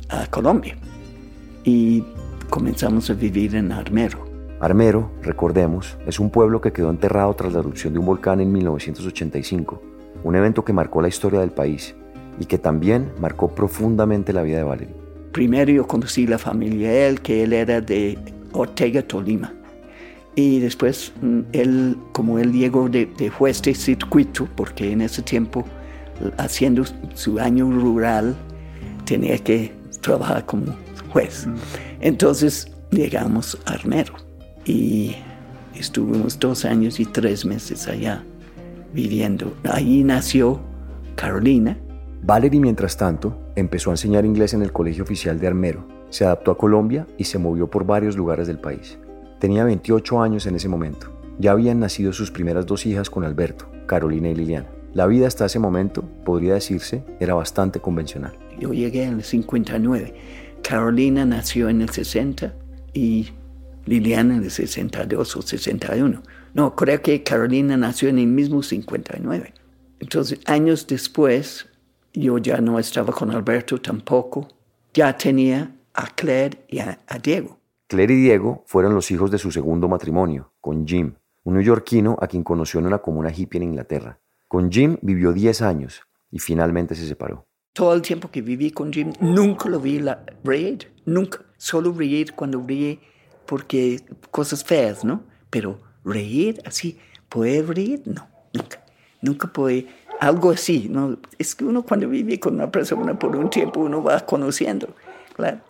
a 0.08 0.26
Colombia 0.26 0.76
y 1.64 2.02
comenzamos 2.50 3.08
a 3.10 3.14
vivir 3.14 3.54
en 3.54 3.72
Armero. 3.72 4.26
Armero, 4.60 5.12
recordemos, 5.22 5.96
es 6.06 6.18
un 6.18 6.30
pueblo 6.30 6.60
que 6.60 6.72
quedó 6.72 6.90
enterrado 6.90 7.32
tras 7.34 7.52
la 7.52 7.60
erupción 7.60 7.92
de 7.92 8.00
un 8.00 8.06
volcán 8.06 8.40
en 8.40 8.50
1985, 8.52 9.80
un 10.24 10.34
evento 10.34 10.64
que 10.64 10.72
marcó 10.72 11.00
la 11.00 11.08
historia 11.08 11.40
del 11.40 11.50
país 11.50 11.94
y 12.40 12.46
que 12.46 12.58
también 12.58 13.12
marcó 13.20 13.54
profundamente 13.54 14.32
la 14.32 14.42
vida 14.42 14.58
de 14.58 14.64
Valerie. 14.64 14.94
Primero 15.32 15.70
yo 15.70 15.86
conocí 15.86 16.26
la 16.26 16.38
familia 16.38 16.90
de 16.90 17.08
él, 17.08 17.20
que 17.20 17.44
él 17.44 17.52
era 17.52 17.80
de 17.80 18.18
Ortega, 18.52 19.02
Tolima. 19.02 19.52
Y 20.34 20.58
después, 20.58 21.12
mm, 21.20 21.40
él, 21.52 21.96
como 22.12 22.38
él 22.40 22.52
llegó 22.52 22.88
de, 22.88 23.06
de 23.06 23.28
juez 23.28 23.62
de 23.62 23.74
circuito, 23.74 24.48
porque 24.56 24.90
en 24.90 25.02
ese 25.02 25.22
tiempo, 25.22 25.64
haciendo 26.36 26.84
su 27.14 27.38
año 27.38 27.70
rural, 27.70 28.36
tenía 29.04 29.38
que 29.38 29.72
trabajar 30.00 30.44
como 30.44 30.74
juez. 31.12 31.46
Entonces 32.00 32.70
llegamos 32.90 33.58
a 33.66 33.72
Armero 33.72 34.14
y 34.64 35.16
estuvimos 35.74 36.38
dos 36.38 36.64
años 36.64 37.00
y 37.00 37.06
tres 37.06 37.44
meses 37.44 37.88
allá 37.88 38.24
viviendo. 38.92 39.54
Ahí 39.64 40.04
nació 40.04 40.60
Carolina. 41.14 41.78
Valerie, 42.22 42.60
mientras 42.60 42.96
tanto, 42.96 43.38
empezó 43.54 43.90
a 43.90 43.94
enseñar 43.94 44.24
inglés 44.24 44.54
en 44.54 44.62
el 44.62 44.72
Colegio 44.72 45.04
Oficial 45.04 45.38
de 45.38 45.46
Armero, 45.46 45.86
se 46.10 46.24
adaptó 46.24 46.50
a 46.50 46.58
Colombia 46.58 47.06
y 47.18 47.24
se 47.24 47.38
movió 47.38 47.68
por 47.68 47.84
varios 47.84 48.16
lugares 48.16 48.46
del 48.46 48.58
país. 48.58 48.98
Tenía 49.38 49.64
28 49.64 50.22
años 50.22 50.46
en 50.46 50.56
ese 50.56 50.68
momento. 50.68 51.12
Ya 51.38 51.52
habían 51.52 51.80
nacido 51.80 52.12
sus 52.12 52.30
primeras 52.30 52.66
dos 52.66 52.86
hijas 52.86 53.10
con 53.10 53.24
Alberto, 53.24 53.66
Carolina 53.86 54.28
y 54.30 54.34
Liliana. 54.34 54.68
La 54.94 55.06
vida 55.06 55.26
hasta 55.26 55.46
ese 55.46 55.58
momento, 55.58 56.02
podría 56.24 56.54
decirse, 56.54 57.04
era 57.20 57.34
bastante 57.34 57.80
convencional. 57.80 58.32
Yo 58.58 58.72
llegué 58.72 59.04
en 59.04 59.14
el 59.14 59.22
59. 59.22 60.14
Carolina 60.62 61.24
nació 61.24 61.68
en 61.68 61.82
el 61.82 61.90
60 61.90 62.54
y 62.94 63.28
Liliana 63.84 64.36
en 64.36 64.44
el 64.44 64.50
62 64.50 65.36
o 65.36 65.42
61. 65.42 66.22
No, 66.54 66.74
creo 66.74 67.02
que 67.02 67.22
Carolina 67.22 67.76
nació 67.76 68.08
en 68.08 68.18
el 68.18 68.26
mismo 68.26 68.62
59. 68.62 69.52
Entonces, 70.00 70.40
años 70.46 70.86
después, 70.86 71.66
yo 72.12 72.38
ya 72.38 72.60
no 72.60 72.78
estaba 72.78 73.12
con 73.12 73.30
Alberto 73.30 73.80
tampoco. 73.80 74.48
Ya 74.94 75.16
tenía 75.16 75.70
a 75.94 76.06
Claire 76.06 76.64
y 76.68 76.78
a, 76.78 76.98
a 77.06 77.18
Diego. 77.18 77.58
Claire 77.86 78.14
y 78.14 78.22
Diego 78.22 78.64
fueron 78.66 78.94
los 78.94 79.10
hijos 79.10 79.30
de 79.30 79.38
su 79.38 79.50
segundo 79.50 79.88
matrimonio, 79.88 80.52
con 80.60 80.86
Jim, 80.86 81.14
un 81.44 81.54
neoyorquino 81.54 82.16
a 82.20 82.26
quien 82.26 82.42
conoció 82.42 82.80
en 82.80 82.86
una 82.86 82.98
comuna 82.98 83.32
hippie 83.34 83.58
en 83.58 83.68
Inglaterra. 83.70 84.18
Con 84.48 84.72
Jim 84.72 84.96
vivió 85.02 85.32
10 85.32 85.60
años 85.60 86.00
y 86.30 86.38
finalmente 86.38 86.94
se 86.94 87.06
separó. 87.06 87.46
Todo 87.74 87.92
el 87.92 88.00
tiempo 88.00 88.30
que 88.30 88.40
viví 88.40 88.70
con 88.70 88.90
Jim, 88.90 89.12
nunca 89.20 89.68
lo 89.68 89.78
vi 89.78 90.00
la, 90.00 90.24
reír, 90.42 90.90
nunca. 91.04 91.40
Solo 91.58 91.92
reír 91.92 92.34
cuando 92.34 92.64
ríe 92.66 92.98
porque 93.44 94.00
cosas 94.30 94.64
feas, 94.64 95.04
¿no? 95.04 95.22
Pero 95.50 95.80
reír 96.02 96.62
así, 96.64 96.98
¿puede 97.28 97.62
reír? 97.62 98.02
No, 98.06 98.26
nunca. 98.54 98.84
Nunca 99.20 99.48
puede. 99.48 99.86
Algo 100.20 100.50
así, 100.50 100.88
¿no? 100.88 101.18
Es 101.38 101.54
que 101.54 101.64
uno 101.64 101.82
cuando 101.82 102.08
vive 102.08 102.40
con 102.40 102.54
una 102.54 102.70
persona 102.70 103.18
por 103.18 103.36
un 103.36 103.50
tiempo, 103.50 103.80
uno 103.80 104.02
va 104.02 104.20
conociendo, 104.20 104.88
claro. 105.34 105.60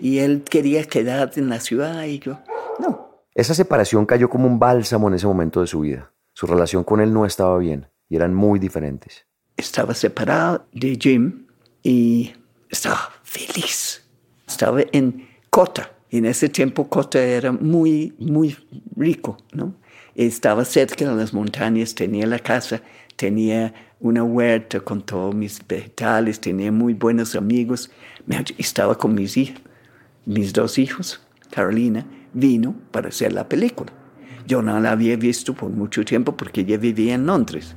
Y 0.00 0.18
él 0.18 0.42
quería 0.42 0.84
quedar 0.84 1.30
en 1.36 1.48
la 1.48 1.60
ciudad 1.60 2.02
y 2.04 2.18
yo, 2.18 2.40
no. 2.80 3.22
Esa 3.34 3.54
separación 3.54 4.06
cayó 4.06 4.28
como 4.28 4.46
un 4.46 4.58
bálsamo 4.58 5.08
en 5.08 5.14
ese 5.14 5.26
momento 5.26 5.60
de 5.60 5.66
su 5.68 5.80
vida. 5.80 6.12
Su 6.34 6.46
relación 6.46 6.84
con 6.84 7.00
él 7.00 7.12
no 7.12 7.26
estaba 7.26 7.58
bien 7.58 7.86
y 8.08 8.16
eran 8.16 8.34
muy 8.34 8.58
diferentes. 8.58 9.26
Estaba 9.56 9.94
separado 9.94 10.66
de 10.72 10.98
Jim 11.00 11.46
y 11.82 12.32
estaba 12.68 13.10
feliz. 13.22 14.04
Estaba 14.46 14.80
en 14.92 15.28
Cota. 15.50 15.92
Y 16.10 16.18
en 16.18 16.26
ese 16.26 16.48
tiempo 16.48 16.88
Cota 16.88 17.22
era 17.22 17.52
muy, 17.52 18.14
muy 18.18 18.56
rico, 18.96 19.38
¿no? 19.52 19.74
Estaba 20.14 20.64
cerca 20.64 21.08
de 21.08 21.16
las 21.16 21.32
montañas, 21.32 21.94
tenía 21.94 22.26
la 22.26 22.38
casa, 22.38 22.82
tenía 23.16 23.72
una 23.98 24.22
huerta 24.22 24.80
con 24.80 25.00
todos 25.00 25.34
mis 25.34 25.66
vegetales, 25.66 26.40
tenía 26.40 26.70
muy 26.70 26.92
buenos 26.92 27.34
amigos. 27.34 27.90
Estaba 28.58 28.98
con 28.98 29.14
mis 29.14 29.36
hijos, 29.36 29.62
mis 30.26 30.52
dos 30.52 30.78
hijos. 30.78 31.20
Carolina 31.50 32.04
vino 32.32 32.74
para 32.90 33.08
hacer 33.08 33.32
la 33.32 33.48
película. 33.48 33.92
Yo 34.46 34.62
no 34.62 34.78
la 34.80 34.92
había 34.92 35.16
visto 35.16 35.54
por 35.54 35.70
mucho 35.70 36.04
tiempo 36.04 36.36
porque 36.36 36.62
ella 36.62 36.78
vivía 36.78 37.14
en 37.14 37.26
Londres, 37.26 37.74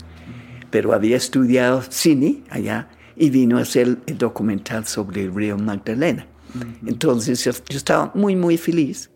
pero 0.72 0.93
había 0.93 1.17
estudiado 1.17 1.81
cine 1.89 2.43
allá 2.50 2.89
y 3.15 3.29
vino 3.29 3.57
a 3.57 3.62
hacer 3.62 3.98
el 4.05 4.17
documental 4.17 4.86
sobre 4.86 5.24
el 5.24 5.34
río 5.34 5.57
Magdalena. 5.57 6.27
Entonces 6.86 7.43
yo, 7.43 7.51
yo, 7.51 7.77
estaba 7.77 8.12
muy, 8.15 8.36
muy 8.36 8.57
feliz. 8.57 9.10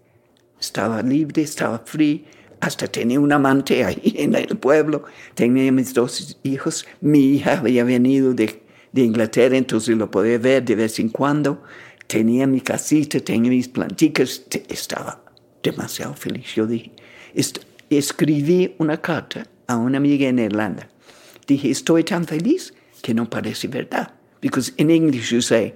Estaba 0.59 1.01
libre, 1.01 1.41
estaba 1.41 1.79
free. 1.85 2.25
Hasta 2.59 2.87
tenía 2.87 3.19
un 3.19 3.31
amante 3.31 3.83
ahí 3.83 4.13
en 4.17 4.35
el 4.35 4.57
pueblo. 4.57 5.05
Tenía 5.35 5.71
mis 5.71 5.93
dos 5.93 6.37
hijos. 6.43 6.85
Mi 7.01 7.35
hija 7.35 7.59
había 7.59 7.83
venido 7.83 8.33
de, 8.33 8.61
de 8.91 9.01
Inglaterra, 9.01 9.57
entonces 9.57 9.97
lo 9.97 10.11
podía 10.11 10.37
ver 10.37 10.63
de 10.65 10.75
vez 10.75 10.99
en 10.99 11.09
cuando. 11.09 11.63
Tenía 12.07 12.47
mi 12.47 12.61
casita, 12.61 13.19
tenía 13.19 13.51
mis 13.51 13.67
plantitas. 13.67 14.43
Estaba 14.67 15.23
demasiado 15.63 16.13
feliz. 16.13 16.55
Yo 16.55 16.65
dije, 16.65 16.91
escribí 17.89 18.75
una 18.77 19.01
carta 19.01 19.47
a 19.67 19.77
una 19.77 19.97
amiga 19.97 20.27
en 20.27 20.39
Irlanda. 20.39 20.89
Dije, 21.47 21.69
estoy 21.69 22.03
tan 22.03 22.25
feliz 22.25 22.73
que 23.01 23.13
no 23.13 23.29
parece 23.29 23.67
verdad. 23.67 24.13
Because 24.41 24.73
in 24.77 24.89
English 24.89 25.31
you 25.31 25.41
say, 25.41 25.73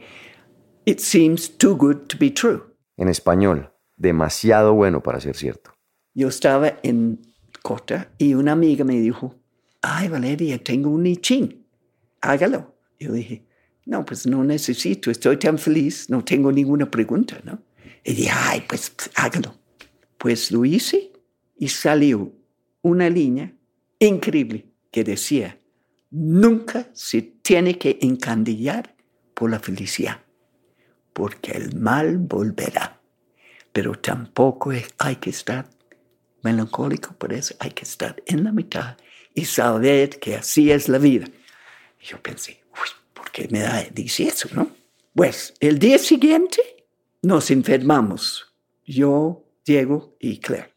it 0.86 1.00
seems 1.00 1.50
too 1.50 1.76
good 1.76 2.08
to 2.08 2.18
be 2.18 2.30
true. 2.30 2.62
En 2.98 3.08
español, 3.08 3.72
demasiado 3.98 4.74
bueno 4.74 5.02
para 5.02 5.20
ser 5.20 5.36
cierto. 5.36 5.72
Yo 6.14 6.28
estaba 6.28 6.80
en 6.84 7.20
Cota 7.62 8.10
y 8.18 8.34
una 8.36 8.52
amiga 8.52 8.84
me 8.84 9.00
dijo, 9.00 9.36
ay 9.82 10.10
Valeria, 10.10 10.62
tengo 10.64 10.90
un 10.90 11.04
nichín, 11.04 11.66
hágalo. 12.22 12.76
Yo 13.00 13.12
dije, 13.12 13.46
no, 13.86 14.06
pues 14.06 14.28
no 14.28 14.44
necesito, 14.44 15.12
estoy 15.12 15.38
tan 15.38 15.58
feliz, 15.58 16.10
no 16.10 16.24
tengo 16.24 16.52
ninguna 16.52 16.90
pregunta, 16.90 17.40
¿no? 17.44 17.60
Y 18.04 18.14
dije, 18.14 18.32
ay, 18.34 18.64
pues 18.68 18.94
hágalo. 19.16 19.56
Pues 20.18 20.52
lo 20.52 20.64
hice 20.66 21.13
y 21.64 21.70
salió 21.70 22.30
una 22.82 23.10
línea 23.10 23.54
increíble 23.98 24.66
que 24.92 25.06
decía, 25.06 25.58
nunca 26.12 26.90
se 26.92 27.22
tiene 27.22 27.78
que 27.78 28.00
encandillar 28.02 28.94
por 29.34 29.50
la 29.50 29.60
felicidad, 29.60 30.20
porque 31.14 31.54
el 31.54 31.74
mal 31.80 32.18
volverá. 32.18 33.00
Pero 33.72 33.94
tampoco 33.94 34.74
hay 34.98 35.16
que 35.16 35.30
estar 35.30 35.70
melancólico, 36.42 37.14
por 37.14 37.32
eso 37.32 37.56
hay 37.60 37.72
que 37.72 37.86
estar 37.86 38.22
en 38.26 38.44
la 38.44 38.52
mitad 38.52 38.98
y 39.34 39.46
saber 39.46 40.20
que 40.20 40.36
así 40.36 40.70
es 40.70 40.90
la 40.90 40.98
vida. 40.98 41.28
Y 42.02 42.08
yo 42.08 42.22
pensé, 42.22 42.62
uy, 42.74 42.90
¿por 43.14 43.32
qué 43.32 43.48
me 43.50 43.60
da, 43.60 43.86
dice 43.94 44.24
eso, 44.24 44.50
no? 44.54 44.70
Pues 45.16 45.54
el 45.62 45.80
día 45.80 45.98
siguiente 45.98 46.60
nos 47.22 47.50
enfermamos, 47.52 48.54
yo, 48.86 49.46
Diego 49.66 50.18
y 50.20 50.40
Claire. 50.40 50.73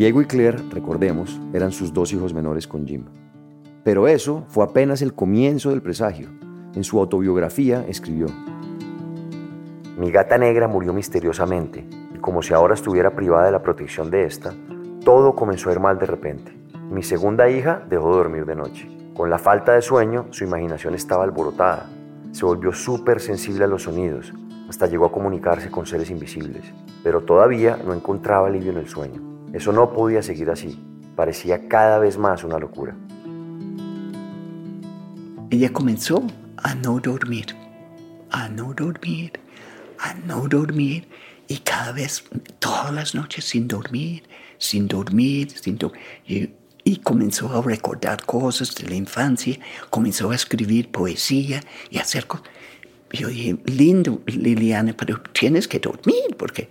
Diego 0.00 0.22
y 0.22 0.24
Claire, 0.24 0.56
recordemos, 0.70 1.38
eran 1.52 1.72
sus 1.72 1.92
dos 1.92 2.10
hijos 2.14 2.32
menores 2.32 2.66
con 2.66 2.86
Jim. 2.86 3.04
Pero 3.84 4.08
eso 4.08 4.46
fue 4.48 4.64
apenas 4.64 5.02
el 5.02 5.12
comienzo 5.12 5.68
del 5.68 5.82
presagio. 5.82 6.30
En 6.74 6.84
su 6.84 6.98
autobiografía 6.98 7.84
escribió, 7.86 8.24
Mi 9.98 10.10
gata 10.10 10.38
negra 10.38 10.68
murió 10.68 10.94
misteriosamente 10.94 11.86
y 12.14 12.18
como 12.18 12.40
si 12.40 12.54
ahora 12.54 12.72
estuviera 12.72 13.14
privada 13.14 13.44
de 13.44 13.52
la 13.52 13.62
protección 13.62 14.10
de 14.10 14.24
esta, 14.24 14.54
todo 15.04 15.34
comenzó 15.34 15.68
a 15.68 15.74
ir 15.74 15.80
mal 15.80 15.98
de 15.98 16.06
repente. 16.06 16.58
Mi 16.90 17.02
segunda 17.02 17.50
hija 17.50 17.84
dejó 17.86 18.08
de 18.12 18.16
dormir 18.16 18.46
de 18.46 18.56
noche. 18.56 18.88
Con 19.12 19.28
la 19.28 19.36
falta 19.36 19.74
de 19.74 19.82
sueño, 19.82 20.28
su 20.30 20.44
imaginación 20.44 20.94
estaba 20.94 21.24
alborotada. 21.24 21.90
Se 22.32 22.46
volvió 22.46 22.72
súper 22.72 23.20
sensible 23.20 23.64
a 23.64 23.66
los 23.66 23.82
sonidos, 23.82 24.32
hasta 24.70 24.86
llegó 24.86 25.06
a 25.06 25.12
comunicarse 25.12 25.68
con 25.68 25.84
seres 25.84 26.10
invisibles, 26.10 26.62
pero 27.02 27.22
todavía 27.22 27.76
no 27.84 27.92
encontraba 27.92 28.46
alivio 28.46 28.70
en 28.70 28.78
el 28.78 28.88
sueño. 28.88 29.20
Eso 29.52 29.72
no 29.72 29.92
podía 29.92 30.22
seguir 30.22 30.48
así. 30.48 30.80
Parecía 31.16 31.66
cada 31.66 31.98
vez 31.98 32.16
más 32.16 32.44
una 32.44 32.56
locura. 32.56 32.94
Ella 35.50 35.72
comenzó 35.72 36.24
a 36.56 36.76
no 36.76 37.00
dormir, 37.00 37.46
a 38.30 38.48
no 38.48 38.72
dormir, 38.72 39.32
a 39.98 40.14
no 40.14 40.46
dormir. 40.46 41.08
Y 41.48 41.58
cada 41.58 41.90
vez, 41.90 42.22
todas 42.60 42.92
las 42.94 43.16
noches 43.16 43.44
sin 43.44 43.66
dormir, 43.66 44.22
sin 44.56 44.86
dormir, 44.86 45.50
sin 45.50 45.78
dormir. 45.78 46.54
Y, 46.84 46.96
comenzó 46.98 47.52
a 47.52 47.60
recordar 47.60 48.24
cosas 48.24 48.72
de 48.76 48.88
la 48.88 48.94
infancia, 48.94 49.58
comenzó 49.90 50.30
a 50.30 50.36
escribir 50.36 50.92
poesía 50.92 51.60
y 51.90 51.98
hacer 51.98 52.28
cosas. 52.28 52.46
Yo 53.12 53.28
dije, 53.28 53.58
lindo, 53.64 54.20
Liliana, 54.26 54.94
pero 54.96 55.20
tienes 55.32 55.66
que 55.66 55.78
dormir 55.78 56.36
porque... 56.38 56.68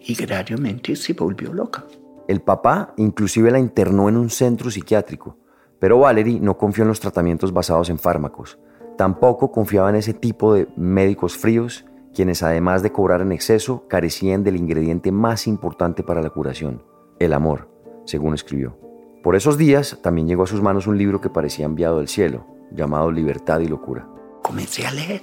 Y 0.00 0.14
gradualmente 0.14 0.96
se 0.96 1.12
volvió 1.12 1.52
loca. 1.52 1.84
el 2.26 2.40
papá 2.40 2.94
inclusive 2.96 3.50
la 3.50 3.58
internó 3.58 4.08
en 4.08 4.16
un 4.16 4.30
centro 4.30 4.70
psiquiátrico, 4.70 5.36
pero 5.78 5.98
Valerie 5.98 6.40
no 6.40 6.56
confió 6.56 6.82
en 6.82 6.88
los 6.88 7.00
tratamientos 7.00 7.52
basados 7.52 7.90
en 7.90 7.98
fármacos. 7.98 8.58
Tampoco 8.96 9.50
confiaba 9.50 9.90
en 9.90 9.96
ese 9.96 10.14
tipo 10.14 10.54
de 10.54 10.68
médicos 10.76 11.36
fríos, 11.36 11.84
quienes 12.14 12.42
además 12.42 12.82
de 12.82 12.92
cobrar 12.92 13.20
en 13.20 13.32
exceso, 13.32 13.86
carecían 13.88 14.42
del 14.42 14.56
ingrediente 14.56 15.12
más 15.12 15.46
importante 15.46 16.02
para 16.02 16.22
la 16.22 16.30
curación, 16.30 16.82
el 17.18 17.32
amor, 17.32 17.68
según 18.04 18.34
escribió. 18.34 18.76
Por 19.22 19.36
esos 19.36 19.58
días 19.58 19.98
también 20.02 20.26
llegó 20.26 20.44
a 20.44 20.48
sus 20.48 20.62
manos 20.62 20.86
un 20.86 20.98
libro 20.98 21.20
que 21.20 21.30
parecía 21.30 21.66
enviado 21.66 21.98
del 21.98 22.08
cielo, 22.08 22.46
llamado 22.72 23.10
Libertad 23.10 23.60
y 23.60 23.68
Locura. 23.68 24.08
Comencé 24.42 24.86
a 24.86 24.92
leer 24.92 25.22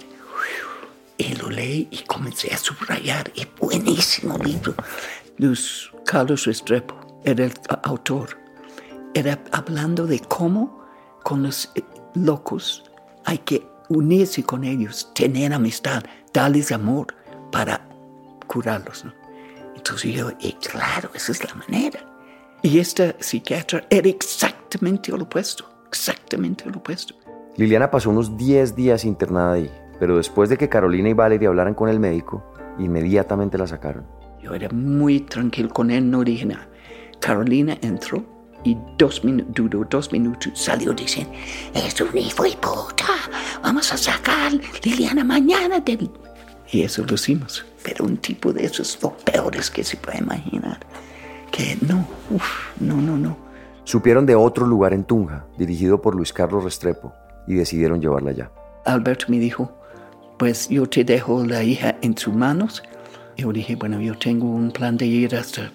y 1.18 1.36
lo 1.36 1.50
leí 1.50 1.88
y 1.92 2.04
comencé 2.04 2.54
a 2.54 2.58
subrayar. 2.58 3.32
Es 3.36 3.48
buenísimo 3.60 4.38
libro. 4.38 4.74
Luis 5.38 5.90
Carlos 6.06 6.46
Restrepo 6.46 6.96
era 7.24 7.46
el 7.46 7.54
autor. 7.84 8.38
Era 9.14 9.40
hablando 9.52 10.06
de 10.06 10.20
cómo 10.20 10.84
con 11.24 11.44
los 11.44 11.72
eh, 11.76 11.84
locos 12.14 12.84
hay 13.26 13.40
que 13.40 13.66
unirse 13.90 14.44
con 14.44 14.64
ellos, 14.64 15.12
tener 15.14 15.54
amistad, 15.54 16.04
darles 16.34 16.72
amor 16.72 17.08
para 17.52 17.88
curarlos. 18.48 19.06
Entonces 19.76 20.14
yo, 20.14 20.32
y 20.40 20.54
claro, 20.54 21.10
esa 21.14 21.32
es 21.32 21.44
la 21.44 21.54
manera. 21.56 22.00
Y 22.62 22.80
esta 22.80 23.16
psiquiatra 23.20 23.86
era 23.90 24.10
exactamente 24.10 25.12
lo 25.12 25.24
opuesto, 25.24 25.70
exactamente 25.88 26.66
lo 26.70 26.78
opuesto. 26.78 27.16
Liliana 27.56 27.90
pasó 27.90 28.10
unos 28.10 28.36
10 28.38 28.76
días 28.76 29.06
internada 29.06 29.54
ahí, 29.54 29.72
pero 30.00 30.18
después 30.18 30.50
de 30.50 30.58
que 30.58 30.70
Carolina 30.70 31.10
y 31.10 31.14
Valeria 31.14 31.50
hablaran 31.50 31.74
con 31.74 31.90
el 31.90 32.00
médico, 32.00 32.44
inmediatamente 32.78 33.58
la 33.58 33.68
sacaron. 33.68 34.06
Yo 34.42 34.54
era 34.54 34.70
muy 34.70 35.22
tranquilo 35.22 35.70
con 35.70 35.92
él, 35.92 36.10
no 36.10 36.24
dije 36.24 36.46
nada. 36.46 36.68
Carolina 37.20 37.78
entró 37.82 38.24
y 38.64 38.78
dos 38.98 39.22
duró 39.24 39.86
dos 39.90 40.12
minutos, 40.12 40.52
salió 40.56 40.94
diciendo, 40.94 41.32
es 41.74 42.00
un 42.02 42.18
hijo 42.18 42.44
de 42.44 42.52
puta, 42.52 43.06
vamos 43.64 43.92
a 43.94 43.98
sacar 43.98 44.52
Liliana 44.84 45.24
mañana 45.24 45.80
del... 45.80 46.10
Y 46.72 46.82
eso 46.82 47.06
lo 47.06 47.16
hicimos, 47.16 47.66
pero 47.84 48.06
un 48.06 48.18
tipo 48.18 48.52
de 48.52 48.66
esos, 48.66 49.00
los 49.02 49.14
peores 49.24 49.72
que 49.72 49.84
se 49.84 49.96
puede 49.98 50.20
imaginar 50.20 50.80
que 51.52 51.78
no, 51.82 52.08
no, 52.80 53.02
no, 53.02 53.18
no. 53.18 53.38
Supieron 53.84 54.26
de 54.26 54.36
otro 54.36 54.68
lugar 54.68 54.94
en 54.94 55.04
Tunja, 55.04 55.46
dirigido 55.58 56.02
por 56.02 56.16
Luis 56.16 56.34
Carlos 56.34 56.64
Restrepo, 56.64 57.14
y 57.48 57.56
decidieron 57.56 58.02
llevarla 58.02 58.32
allá. 58.32 58.52
Alberto 58.86 59.26
me 59.30 59.40
dijo, 59.40 59.80
pues 60.38 60.70
yo 60.70 60.88
te 60.88 61.04
dejo 61.04 61.44
la 61.46 61.64
hija 61.64 61.96
en 62.02 62.18
sus 62.18 62.34
manos. 62.34 62.84
Yo 63.36 63.52
dije, 63.52 63.76
bueno, 63.76 64.00
yo 64.00 64.18
tengo 64.18 64.48
un 64.48 64.72
plan 64.72 64.98
de 64.98 65.06
ir 65.06 65.36
hasta 65.36 65.72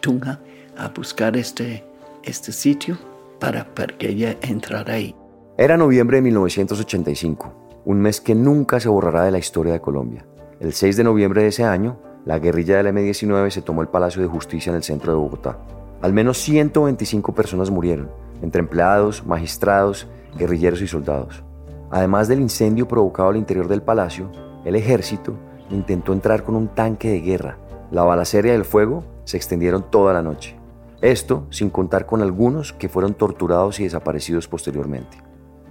Tunja 0.00 0.38
a 0.76 0.88
buscar 0.88 1.36
este, 1.36 1.84
este 2.22 2.52
sitio 2.52 2.98
para, 3.38 3.64
para 3.74 3.96
que 3.96 4.10
ella 4.10 4.36
entrara 4.42 4.94
ahí. 4.94 5.14
Era 5.58 5.76
noviembre 5.76 6.18
de 6.18 6.22
1985, 6.22 7.82
un 7.84 8.00
mes 8.00 8.20
que 8.20 8.34
nunca 8.34 8.80
se 8.80 8.88
borrará 8.88 9.24
de 9.24 9.30
la 9.30 9.38
historia 9.38 9.72
de 9.72 9.80
Colombia. 9.80 10.26
El 10.60 10.72
6 10.72 10.96
de 10.96 11.04
noviembre 11.04 11.42
de 11.42 11.48
ese 11.48 11.64
año, 11.64 11.98
la 12.24 12.38
guerrilla 12.38 12.76
del 12.76 12.88
M-19 12.88 13.50
se 13.50 13.62
tomó 13.62 13.82
el 13.82 13.88
Palacio 13.88 14.20
de 14.20 14.28
Justicia 14.28 14.70
en 14.70 14.76
el 14.76 14.82
centro 14.82 15.12
de 15.12 15.18
Bogotá. 15.18 15.58
Al 16.02 16.12
menos 16.12 16.38
125 16.38 17.34
personas 17.34 17.70
murieron, 17.70 18.10
entre 18.42 18.60
empleados, 18.60 19.24
magistrados, 19.24 20.06
guerrilleros 20.36 20.82
y 20.82 20.86
soldados. 20.86 21.42
Además 21.90 22.28
del 22.28 22.40
incendio 22.40 22.88
provocado 22.88 23.30
al 23.30 23.36
interior 23.36 23.68
del 23.68 23.82
palacio, 23.82 24.30
el 24.64 24.74
ejército 24.74 25.34
intentó 25.70 26.12
entrar 26.12 26.42
con 26.42 26.56
un 26.56 26.68
tanque 26.68 27.10
de 27.10 27.20
guerra. 27.20 27.58
La 27.90 28.02
balacera 28.02 28.48
y 28.48 28.52
el 28.52 28.64
fuego 28.64 29.04
se 29.24 29.36
extendieron 29.36 29.90
toda 29.90 30.12
la 30.12 30.22
noche. 30.22 30.56
Esto 31.00 31.46
sin 31.50 31.70
contar 31.70 32.06
con 32.06 32.22
algunos 32.22 32.72
que 32.72 32.88
fueron 32.88 33.14
torturados 33.14 33.78
y 33.80 33.84
desaparecidos 33.84 34.48
posteriormente. 34.48 35.18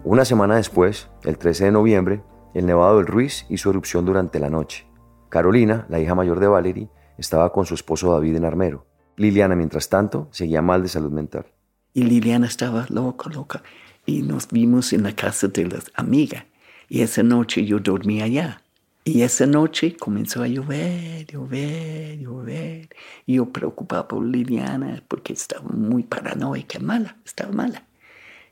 Una 0.04 0.24
semana 0.24 0.56
después, 0.56 1.10
el 1.24 1.38
13 1.38 1.66
de 1.66 1.72
noviembre, 1.72 2.24
el 2.54 2.66
Nevado 2.66 2.98
del 2.98 3.08
Ruiz 3.08 3.46
hizo 3.50 3.70
erupción 3.70 4.06
durante 4.06 4.40
la 4.40 4.50
noche. 4.50 4.88
Carolina, 5.30 5.86
la 5.90 6.00
hija 6.00 6.16
mayor 6.16 6.40
de 6.40 6.48
Valerie, 6.48 6.90
estaba 7.18 7.52
con 7.52 7.66
su 7.66 7.74
esposo 7.74 8.12
David 8.12 8.36
en 8.36 8.46
Armero. 8.46 8.86
Liliana, 9.18 9.56
mientras 9.56 9.90
tanto, 9.90 10.28
seguía 10.32 10.62
mal 10.62 10.84
de 10.84 10.90
salud 10.90 11.12
mental. 11.12 11.48
Y 11.94 12.04
Liliana 12.04 12.48
estaba 12.48 12.86
loca, 12.90 13.30
loca. 13.30 13.64
Y 14.06 14.22
nos 14.22 14.50
vimos 14.50 14.94
en 14.94 15.04
la 15.04 15.16
casa 15.16 15.48
de 15.48 15.66
la 15.66 15.80
amiga. 15.96 16.46
Y 16.90 17.02
esa 17.02 17.24
noche 17.24 17.66
yo 17.66 17.80
dormí 17.80 18.22
allá. 18.22 18.62
Y 19.04 19.22
esa 19.22 19.46
noche 19.46 19.96
comenzó 19.96 20.42
a 20.42 20.48
llover, 20.48 21.28
llover, 21.28 22.20
llover. 22.20 22.90
Y 23.26 23.36
yo 23.36 23.46
preocupaba 23.52 24.08
por 24.08 24.26
Liliana 24.26 25.04
porque 25.08 25.34
estaba 25.34 25.68
muy 25.70 26.04
paranoica, 26.04 26.80
mala, 26.80 27.16
estaba 27.26 27.52
mala. 27.52 27.84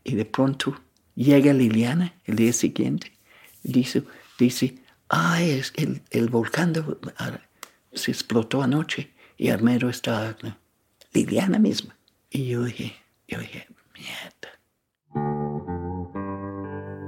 Y 0.04 0.16
de 0.16 0.26
pronto 0.26 0.76
llega 1.16 1.54
Liliana 1.54 2.13
el 2.26 2.36
día 2.36 2.54
siguiente 2.54 3.13
dice, 3.63 4.04
dice 4.38 4.76
ah, 5.10 5.42
es 5.42 5.74
el, 5.76 6.02
el 6.12 6.30
volcán 6.30 6.74
ah, 7.18 7.39
se 7.94 8.12
explotó 8.12 8.62
anoche 8.62 9.12
y 9.38 9.50
Armero 9.50 9.89
está 9.89 10.38
Liliana 11.13 11.60
misma. 11.60 11.96
Y 12.30 12.48
yo 12.48 12.63
dije, 12.63 12.96
yo 13.28 13.39
dije, 13.39 13.68
mierda. 13.94 14.33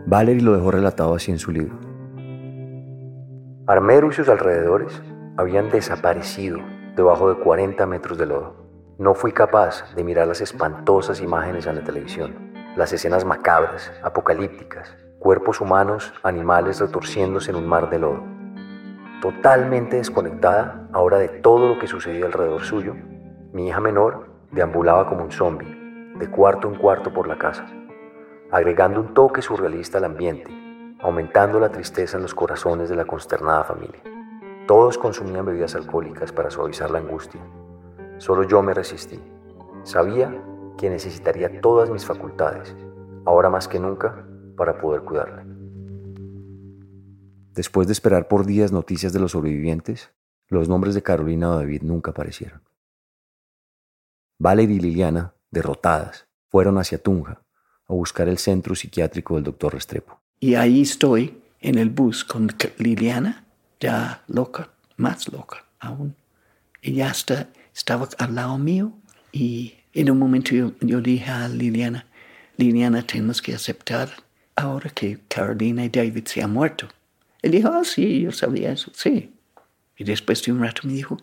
Valerie 0.07 0.43
lo 0.43 0.53
dejó 0.53 0.69
relatado 0.69 1.15
así 1.15 1.31
en 1.31 1.39
su 1.39 1.51
libro. 1.51 1.79
Armero 3.65 4.07
y 4.07 4.13
sus 4.13 4.29
alrededores 4.29 5.01
habían 5.35 5.71
desaparecido 5.71 6.59
debajo 6.95 7.29
de 7.29 7.41
40 7.41 7.87
metros 7.87 8.19
de 8.19 8.27
lodo. 8.27 8.55
No 8.99 9.15
fui 9.15 9.31
capaz 9.31 9.95
de 9.95 10.03
mirar 10.03 10.27
las 10.27 10.41
espantosas 10.41 11.21
imágenes 11.21 11.65
en 11.65 11.75
la 11.77 11.83
televisión, 11.83 12.53
las 12.77 12.93
escenas 12.93 13.25
macabras, 13.25 13.91
apocalípticas, 14.03 14.95
cuerpos 15.17 15.59
humanos, 15.59 16.13
animales 16.21 16.79
retorciéndose 16.79 17.49
en 17.49 17.57
un 17.57 17.67
mar 17.67 17.89
de 17.89 17.97
lodo. 17.97 18.23
Totalmente 19.23 19.97
desconectada 19.97 20.87
ahora 20.93 21.17
de 21.17 21.29
todo 21.29 21.67
lo 21.67 21.79
que 21.79 21.87
sucedía 21.87 22.27
alrededor 22.27 22.61
suyo, 22.61 22.93
mi 23.53 23.69
hija 23.69 23.79
menor 23.79 24.27
deambulaba 24.51 25.07
como 25.07 25.23
un 25.23 25.31
zombi, 25.31 26.13
de 26.19 26.29
cuarto 26.29 26.69
en 26.69 26.75
cuarto 26.75 27.11
por 27.11 27.27
la 27.27 27.39
casa, 27.39 27.65
agregando 28.51 29.01
un 29.01 29.13
toque 29.13 29.41
surrealista 29.41 29.97
al 29.97 30.05
ambiente, 30.05 30.51
aumentando 30.99 31.59
la 31.59 31.71
tristeza 31.71 32.17
en 32.17 32.23
los 32.23 32.35
corazones 32.35 32.89
de 32.89 32.95
la 32.95 33.05
consternada 33.05 33.63
familia. 33.63 34.01
Todos 34.67 34.97
consumían 34.97 35.45
bebidas 35.45 35.75
alcohólicas 35.75 36.31
para 36.31 36.49
suavizar 36.49 36.91
la 36.91 36.99
angustia. 36.99 37.41
Solo 38.17 38.43
yo 38.43 38.61
me 38.61 38.73
resistí. 38.73 39.19
Sabía 39.83 40.43
que 40.77 40.89
necesitaría 40.89 41.61
todas 41.61 41.89
mis 41.89 42.05
facultades, 42.05 42.75
ahora 43.25 43.49
más 43.49 43.67
que 43.67 43.79
nunca, 43.79 44.25
para 44.57 44.77
poder 44.77 45.01
cuidarla. 45.01 45.45
Después 47.53 47.87
de 47.87 47.93
esperar 47.93 48.27
por 48.27 48.45
días 48.45 48.71
noticias 48.71 49.13
de 49.13 49.19
los 49.19 49.31
sobrevivientes, 49.31 50.11
los 50.47 50.67
nombres 50.67 50.93
de 50.93 51.03
Carolina 51.03 51.51
o 51.51 51.55
David 51.55 51.83
nunca 51.83 52.11
aparecieron. 52.11 52.61
Valerie 54.37 54.75
y 54.75 54.79
Liliana, 54.79 55.33
derrotadas, 55.51 56.27
fueron 56.49 56.77
hacia 56.77 57.01
Tunja 57.01 57.44
a 57.87 57.93
buscar 57.93 58.27
el 58.27 58.37
centro 58.37 58.75
psiquiátrico 58.75 59.35
del 59.35 59.43
doctor 59.43 59.73
Restrepo. 59.73 60.19
Y 60.39 60.55
ahí 60.55 60.81
estoy 60.81 61.37
en 61.61 61.77
el 61.77 61.89
bus 61.89 62.23
con 62.23 62.49
Liliana, 62.77 63.45
ya 63.79 64.23
loca, 64.27 64.69
más 64.97 65.31
loca 65.31 65.65
aún. 65.79 66.15
Ella 66.81 67.09
está, 67.09 67.49
estaba 67.73 68.07
al 68.17 68.35
lado 68.35 68.57
mío 68.57 68.93
y 69.31 69.75
en 69.93 70.11
un 70.11 70.19
momento 70.19 70.53
yo, 70.53 70.71
yo 70.81 71.01
dije 71.01 71.29
a 71.29 71.47
Liliana, 71.47 72.05
Liliana, 72.57 73.01
tenemos 73.01 73.41
que 73.41 73.53
aceptar 73.53 74.09
ahora 74.55 74.89
que 74.89 75.19
Carolina 75.27 75.83
y 75.83 75.89
David 75.89 76.25
se 76.25 76.41
han 76.41 76.53
muerto. 76.53 76.87
Él 77.41 77.51
dijo, 77.51 77.69
ah, 77.69 77.83
sí, 77.83 78.21
yo 78.21 78.31
sabía 78.31 78.71
eso, 78.71 78.91
sí. 78.93 79.33
Y 79.97 80.03
después 80.03 80.43
de 80.43 80.51
un 80.51 80.61
rato 80.61 80.81
me 80.85 80.93
dijo, 80.93 81.17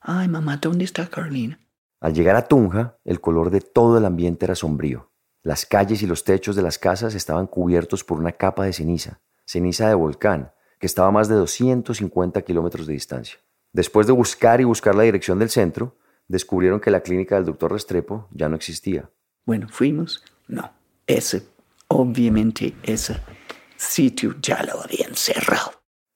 ay, 0.00 0.28
mamá, 0.28 0.56
¿dónde 0.56 0.84
está 0.84 1.06
Carolina? 1.08 1.58
Al 2.00 2.14
llegar 2.14 2.36
a 2.36 2.48
Tunja, 2.48 2.96
el 3.04 3.20
color 3.20 3.50
de 3.50 3.60
todo 3.60 3.98
el 3.98 4.04
ambiente 4.04 4.44
era 4.44 4.54
sombrío. 4.54 5.11
Las 5.42 5.66
calles 5.66 6.02
y 6.02 6.06
los 6.06 6.24
techos 6.24 6.54
de 6.54 6.62
las 6.62 6.78
casas 6.78 7.14
estaban 7.14 7.46
cubiertos 7.46 8.04
por 8.04 8.18
una 8.18 8.32
capa 8.32 8.64
de 8.64 8.72
ceniza, 8.72 9.20
ceniza 9.44 9.88
de 9.88 9.94
volcán, 9.94 10.52
que 10.78 10.86
estaba 10.86 11.08
a 11.08 11.12
más 11.12 11.28
de 11.28 11.34
250 11.34 12.42
kilómetros 12.42 12.86
de 12.86 12.92
distancia. 12.92 13.38
Después 13.72 14.06
de 14.06 14.12
buscar 14.12 14.60
y 14.60 14.64
buscar 14.64 14.94
la 14.94 15.02
dirección 15.02 15.38
del 15.38 15.50
centro, 15.50 15.96
descubrieron 16.28 16.80
que 16.80 16.90
la 16.90 17.00
clínica 17.00 17.34
del 17.34 17.46
doctor 17.46 17.72
Restrepo 17.72 18.28
ya 18.30 18.48
no 18.48 18.56
existía. 18.56 19.10
Bueno, 19.44 19.66
fuimos. 19.68 20.22
No, 20.46 20.70
ese 21.06 21.42
Obviamente 21.94 22.74
ese 22.84 23.20
sitio 23.76 24.36
ya 24.40 24.62
lo 24.62 24.80
habían 24.80 25.14
cerrado. 25.14 25.72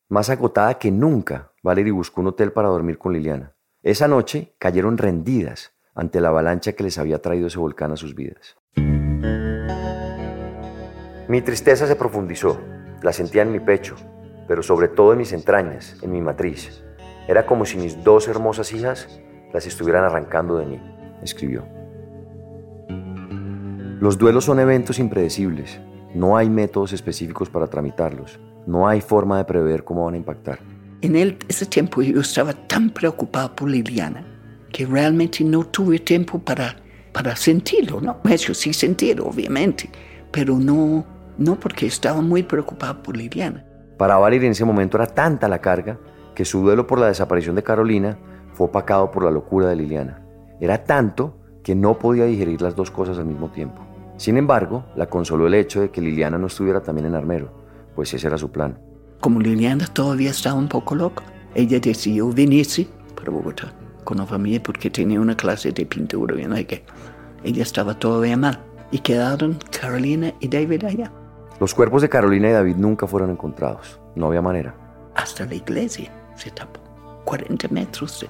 Más 0.08 0.30
agotada 0.30 0.78
que 0.78 0.90
nunca, 0.90 1.52
Valerie 1.62 1.92
buscó 1.92 2.22
un 2.22 2.28
hotel 2.28 2.50
para 2.52 2.68
dormir 2.68 2.96
con 2.96 3.12
Liliana. 3.12 3.54
Esa 3.82 4.08
noche 4.08 4.54
cayeron 4.58 4.96
rendidas 4.96 5.74
ante 5.94 6.22
la 6.22 6.28
avalancha 6.28 6.72
que 6.72 6.84
les 6.84 6.96
había 6.96 7.20
traído 7.20 7.48
ese 7.48 7.58
volcán 7.58 7.92
a 7.92 7.96
sus 7.98 8.14
vidas. 8.14 8.56
Mi 11.28 11.42
tristeza 11.42 11.86
se 11.86 11.96
profundizó, 11.96 12.60
la 13.02 13.12
sentía 13.12 13.42
en 13.42 13.50
mi 13.50 13.58
pecho, 13.58 13.96
pero 14.46 14.62
sobre 14.62 14.86
todo 14.86 15.12
en 15.12 15.18
mis 15.18 15.32
entrañas, 15.32 15.96
en 16.02 16.12
mi 16.12 16.20
matriz. 16.20 16.84
Era 17.26 17.46
como 17.46 17.64
si 17.64 17.76
mis 17.76 18.04
dos 18.04 18.28
hermosas 18.28 18.72
hijas 18.72 19.20
las 19.52 19.66
estuvieran 19.66 20.04
arrancando 20.04 20.56
de 20.56 20.66
mí. 20.66 20.80
escribió. 21.22 21.66
Los 24.00 24.18
duelos 24.18 24.44
son 24.44 24.60
eventos 24.60 24.98
impredecibles. 24.98 25.80
No 26.14 26.36
hay 26.36 26.48
métodos 26.48 26.92
específicos 26.92 27.50
para 27.50 27.66
tramitarlos. 27.66 28.38
No 28.66 28.86
hay 28.86 29.00
forma 29.00 29.38
de 29.38 29.44
prever 29.44 29.82
cómo 29.82 30.04
van 30.04 30.14
a 30.14 30.18
impactar. 30.18 30.60
En 31.00 31.16
ese 31.48 31.66
tiempo 31.66 32.02
yo 32.02 32.20
estaba 32.20 32.52
tan 32.52 32.90
preocupado 32.90 33.56
por 33.56 33.68
Liliana 33.68 34.24
que 34.72 34.86
realmente 34.86 35.42
no 35.42 35.64
tuve 35.64 35.98
tiempo 35.98 36.38
para, 36.38 36.76
para 37.12 37.34
sentirlo, 37.34 38.00
¿no? 38.00 38.18
Eso 38.28 38.54
sí 38.54 38.72
sentir, 38.72 39.20
obviamente, 39.20 39.88
pero 40.30 40.58
no, 40.58 41.04
no 41.38 41.58
porque 41.58 41.86
estaba 41.86 42.20
muy 42.20 42.42
preocupado 42.42 43.02
por 43.02 43.16
Liliana. 43.16 43.64
Para 43.96 44.16
Valerie 44.16 44.46
en 44.46 44.52
ese 44.52 44.64
momento 44.64 44.96
era 44.96 45.06
tanta 45.06 45.48
la 45.48 45.60
carga 45.60 45.98
que 46.34 46.44
su 46.44 46.60
duelo 46.60 46.86
por 46.86 46.98
la 46.98 47.06
desaparición 47.06 47.56
de 47.56 47.62
Carolina 47.62 48.18
fue 48.52 48.66
opacado 48.66 49.10
por 49.10 49.24
la 49.24 49.30
locura 49.30 49.68
de 49.68 49.76
Liliana. 49.76 50.22
Era 50.60 50.84
tanto 50.84 51.38
que 51.62 51.74
no 51.74 51.98
podía 51.98 52.24
digerir 52.24 52.60
las 52.62 52.76
dos 52.76 52.90
cosas 52.90 53.18
al 53.18 53.26
mismo 53.26 53.50
tiempo. 53.50 53.82
Sin 54.16 54.36
embargo, 54.36 54.84
la 54.96 55.06
consoló 55.06 55.46
el 55.46 55.54
hecho 55.54 55.80
de 55.80 55.90
que 55.90 56.00
Liliana 56.00 56.38
no 56.38 56.46
estuviera 56.46 56.82
también 56.82 57.06
en 57.06 57.14
Armero, 57.14 57.52
pues 57.94 58.12
ese 58.14 58.26
era 58.26 58.38
su 58.38 58.50
plan. 58.50 58.78
Como 59.20 59.40
Liliana 59.40 59.86
todavía 59.86 60.30
estaba 60.30 60.58
un 60.58 60.68
poco 60.68 60.94
loca, 60.94 61.24
ella 61.54 61.80
decidió 61.80 62.30
venirse 62.30 62.86
para 63.14 63.30
Bogotá 63.30 63.72
con 64.04 64.18
la 64.18 64.26
familia 64.26 64.62
porque 64.62 64.88
tenía 64.88 65.20
una 65.20 65.36
clase 65.36 65.72
de 65.72 65.84
pintura 65.84 66.40
y 66.40 66.46
no 66.46 66.56
sé 66.56 66.66
qué. 66.66 66.84
Ella 67.44 67.62
estaba 67.62 67.98
todavía 67.98 68.36
mal 68.36 68.58
y 68.90 69.00
quedaron 69.00 69.58
Carolina 69.78 70.32
y 70.40 70.48
David 70.48 70.84
allá. 70.84 71.12
Los 71.58 71.74
cuerpos 71.74 72.02
de 72.02 72.10
Carolina 72.10 72.50
y 72.50 72.52
David 72.52 72.76
nunca 72.76 73.06
fueron 73.06 73.30
encontrados. 73.30 73.98
No 74.14 74.26
había 74.26 74.42
manera. 74.42 74.74
Hasta 75.14 75.46
la 75.46 75.54
iglesia 75.54 76.12
se 76.34 76.50
tapó. 76.50 76.80
40 77.24 77.68
metros 77.68 78.20
de... 78.20 78.28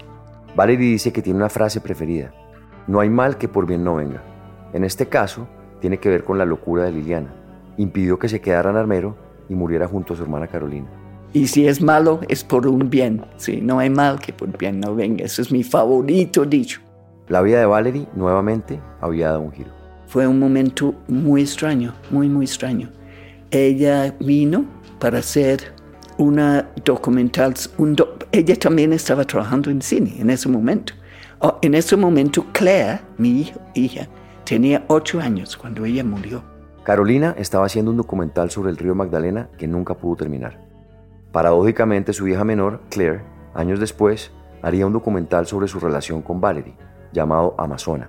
Valerie 0.54 0.92
dice 0.92 1.12
que 1.12 1.22
tiene 1.22 1.38
una 1.38 1.48
frase 1.48 1.80
preferida. 1.80 2.32
No 2.86 3.00
hay 3.00 3.10
mal 3.10 3.36
que 3.36 3.48
por 3.48 3.66
bien 3.66 3.82
no 3.82 3.96
venga. 3.96 4.22
En 4.72 4.84
este 4.84 5.08
caso, 5.08 5.48
tiene 5.80 5.98
que 5.98 6.08
ver 6.08 6.22
con 6.22 6.38
la 6.38 6.44
locura 6.44 6.84
de 6.84 6.92
Liliana. 6.92 7.34
Impidió 7.76 8.16
que 8.18 8.28
se 8.28 8.40
quedara 8.40 8.70
en 8.70 8.76
Armero 8.76 9.16
y 9.48 9.54
muriera 9.56 9.88
junto 9.88 10.14
a 10.14 10.16
su 10.16 10.22
hermana 10.22 10.46
Carolina. 10.46 10.86
Y 11.32 11.48
si 11.48 11.66
es 11.66 11.82
malo, 11.82 12.20
es 12.28 12.44
por 12.44 12.66
un 12.68 12.88
bien. 12.88 13.26
Si 13.36 13.60
no 13.60 13.80
hay 13.80 13.90
mal, 13.90 14.20
que 14.20 14.32
por 14.32 14.56
bien 14.56 14.78
no 14.78 14.94
venga. 14.94 15.24
Ese 15.24 15.42
es 15.42 15.50
mi 15.50 15.64
favorito 15.64 16.44
dicho. 16.44 16.80
La 17.28 17.42
vida 17.42 17.58
de 17.58 17.66
Valerie 17.66 18.06
nuevamente 18.14 18.80
había 19.00 19.30
dado 19.30 19.40
un 19.40 19.52
giro. 19.52 19.70
Fue 20.06 20.28
un 20.28 20.38
momento 20.38 20.94
muy 21.08 21.42
extraño, 21.42 21.92
muy, 22.10 22.28
muy 22.28 22.46
extraño. 22.46 22.88
Ella 23.50 24.14
vino 24.20 24.64
para 24.98 25.18
hacer 25.18 25.72
una 26.18 26.68
documental. 26.84 27.54
ella 28.32 28.56
también 28.56 28.92
estaba 28.92 29.24
trabajando 29.24 29.70
en 29.70 29.82
cine 29.82 30.16
en 30.18 30.30
ese 30.30 30.48
momento. 30.48 30.94
Oh, 31.40 31.58
en 31.62 31.74
ese 31.74 31.96
momento, 31.96 32.46
Claire, 32.52 33.00
mi 33.18 33.52
hija, 33.74 34.08
tenía 34.44 34.84
ocho 34.88 35.20
años 35.20 35.56
cuando 35.56 35.84
ella 35.84 36.02
murió. 36.02 36.42
Carolina 36.82 37.34
estaba 37.36 37.66
haciendo 37.66 37.90
un 37.90 37.96
documental 37.98 38.50
sobre 38.50 38.70
el 38.70 38.76
río 38.76 38.94
Magdalena 38.94 39.50
que 39.58 39.66
nunca 39.66 39.94
pudo 39.94 40.16
terminar. 40.16 40.60
Paradójicamente, 41.32 42.12
su 42.12 42.26
hija 42.28 42.44
menor, 42.44 42.80
Claire, 42.90 43.22
años 43.54 43.80
después, 43.80 44.30
haría 44.62 44.86
un 44.86 44.92
documental 44.92 45.46
sobre 45.46 45.68
su 45.68 45.78
relación 45.78 46.22
con 46.22 46.40
Valerie, 46.40 46.76
llamado 47.12 47.54
Amazona. 47.58 48.08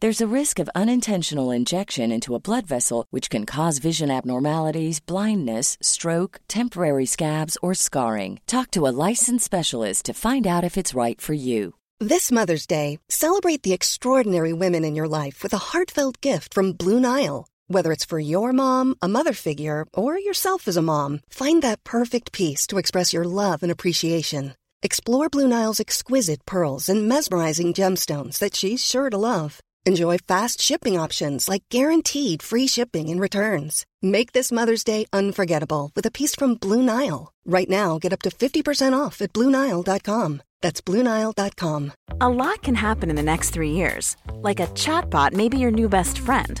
There's 0.00 0.20
a 0.20 0.26
risk 0.26 0.58
of 0.58 0.68
unintentional 0.74 1.50
injection 1.50 2.12
into 2.12 2.34
a 2.34 2.40
blood 2.40 2.66
vessel, 2.66 3.06
which 3.08 3.30
can 3.30 3.46
cause 3.46 3.78
vision 3.78 4.10
abnormalities, 4.10 5.00
blindness, 5.00 5.78
stroke, 5.80 6.38
temporary 6.48 7.06
scabs, 7.06 7.56
or 7.62 7.72
scarring. 7.72 8.38
Talk 8.46 8.70
to 8.72 8.86
a 8.86 8.92
licensed 9.08 9.46
specialist 9.46 10.04
to 10.04 10.12
find 10.12 10.46
out 10.46 10.64
if 10.64 10.76
it's 10.76 10.94
right 10.94 11.18
for 11.18 11.32
you. 11.32 11.76
This 11.98 12.30
Mother's 12.30 12.66
Day, 12.66 12.98
celebrate 13.08 13.62
the 13.62 13.72
extraordinary 13.72 14.52
women 14.52 14.84
in 14.84 14.94
your 14.94 15.08
life 15.08 15.42
with 15.42 15.54
a 15.54 15.72
heartfelt 15.72 16.20
gift 16.20 16.52
from 16.52 16.74
Blue 16.74 17.00
Nile. 17.00 17.46
Whether 17.68 17.90
it's 17.90 18.04
for 18.04 18.18
your 18.18 18.52
mom, 18.52 18.96
a 19.00 19.08
mother 19.08 19.32
figure, 19.32 19.86
or 19.94 20.18
yourself 20.18 20.68
as 20.68 20.76
a 20.76 20.82
mom, 20.82 21.20
find 21.30 21.62
that 21.62 21.84
perfect 21.84 22.32
piece 22.32 22.66
to 22.66 22.76
express 22.76 23.14
your 23.14 23.24
love 23.24 23.62
and 23.62 23.72
appreciation. 23.72 24.56
Explore 24.82 25.30
Blue 25.30 25.48
Nile's 25.48 25.80
exquisite 25.80 26.44
pearls 26.44 26.90
and 26.90 27.08
mesmerizing 27.08 27.72
gemstones 27.72 28.38
that 28.40 28.54
she's 28.54 28.84
sure 28.84 29.08
to 29.08 29.16
love. 29.16 29.58
Enjoy 29.86 30.18
fast 30.18 30.60
shipping 30.60 30.98
options 30.98 31.48
like 31.48 31.62
guaranteed 31.70 32.42
free 32.42 32.66
shipping 32.66 33.08
and 33.08 33.20
returns. 33.20 33.86
Make 34.02 34.32
this 34.32 34.50
Mother's 34.50 34.82
Day 34.82 35.06
unforgettable 35.12 35.92
with 35.94 36.04
a 36.06 36.10
piece 36.10 36.34
from 36.34 36.56
Blue 36.56 36.82
Nile. 36.82 37.32
Right 37.44 37.70
now, 37.70 38.00
get 38.00 38.12
up 38.12 38.22
to 38.22 38.30
50% 38.30 38.98
off 38.98 39.22
at 39.22 39.32
BlueNile.com. 39.32 40.42
That's 40.60 40.80
BlueNile.com. 40.80 41.92
A 42.20 42.28
lot 42.28 42.62
can 42.62 42.74
happen 42.74 43.10
in 43.10 43.16
the 43.16 43.22
next 43.22 43.50
three 43.50 43.70
years. 43.70 44.16
Like 44.34 44.58
a 44.58 44.66
chatbot 44.74 45.34
may 45.34 45.48
be 45.48 45.58
your 45.58 45.70
new 45.70 45.88
best 45.88 46.18
friend. 46.18 46.60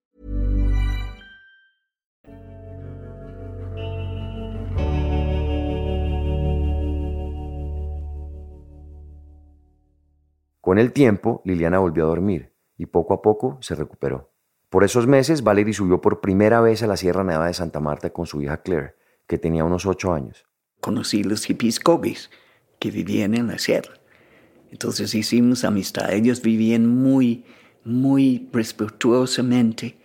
Con 10.71 10.79
el 10.79 10.93
tiempo, 10.93 11.41
Liliana 11.43 11.79
volvió 11.79 12.05
a 12.05 12.07
dormir 12.07 12.53
y 12.77 12.85
poco 12.85 13.13
a 13.13 13.21
poco 13.21 13.57
se 13.59 13.75
recuperó. 13.75 14.31
Por 14.69 14.85
esos 14.85 15.05
meses, 15.05 15.43
Valerie 15.43 15.73
subió 15.73 15.99
por 15.99 16.21
primera 16.21 16.61
vez 16.61 16.81
a 16.81 16.87
la 16.87 16.95
Sierra 16.95 17.25
Nevada 17.25 17.47
de 17.47 17.53
Santa 17.53 17.81
Marta 17.81 18.11
con 18.11 18.25
su 18.25 18.41
hija 18.41 18.61
Claire, 18.61 18.95
que 19.27 19.37
tenía 19.37 19.65
unos 19.65 19.85
ocho 19.85 20.13
años. 20.13 20.45
Conocí 20.79 21.25
los 21.25 21.43
hippies 21.43 21.77
Cogis 21.81 22.29
que 22.79 22.89
vivían 22.89 23.35
en 23.35 23.47
la 23.47 23.57
sierra. 23.57 23.95
Entonces 24.71 25.13
hicimos 25.13 25.65
amistad. 25.65 26.09
Ellos 26.13 26.41
vivían 26.41 26.87
muy, 26.87 27.43
muy 27.83 28.47
respetuosamente 28.53 29.97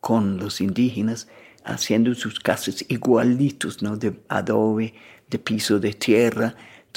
con 0.00 0.38
los 0.38 0.62
indígenas, 0.62 1.28
haciendo 1.62 2.14
sus 2.14 2.40
casas 2.40 2.86
igualitos, 2.88 3.82
¿no? 3.82 3.98
De 3.98 4.18
adobe, 4.30 4.94
de 5.28 5.38
piso 5.38 5.78
de 5.78 5.92
tierra, 5.92 6.54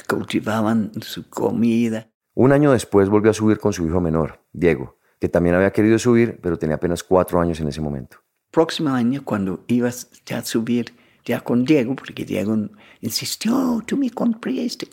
cultivaban 0.08 0.93
su 1.01 1.29
comida. 1.29 2.10
Un 2.34 2.52
año 2.52 2.72
después 2.72 3.10
volvió 3.10 3.32
a 3.32 3.34
subir 3.34 3.60
con 3.60 3.74
su 3.74 3.86
hijo 3.86 4.00
menor, 4.00 4.39
Diego, 4.54 4.98
que 5.20 5.30
también 5.30 5.56
había 5.56 5.72
querido 5.72 6.00
subir, 6.00 6.39
pero 6.42 6.58
tenía 6.58 6.76
apenas 6.76 7.04
cuatro 7.04 7.42
años 7.42 7.60
en 7.60 7.68
ese 7.68 7.82
momento. 7.82 8.18
Próximo 8.52 8.89
año, 8.89 9.24
cuando 9.24 9.63
ibas 9.68 10.10
ya 10.26 10.39
a 10.39 10.46
subir 10.46 10.94
ya 11.26 11.42
con 11.42 11.65
Diego, 11.65 11.96
porque 11.96 12.26
Diego 12.26 12.58
insistió, 13.02 13.84
tú 13.86 13.98
me 13.98 14.10
compraste. 14.10 14.88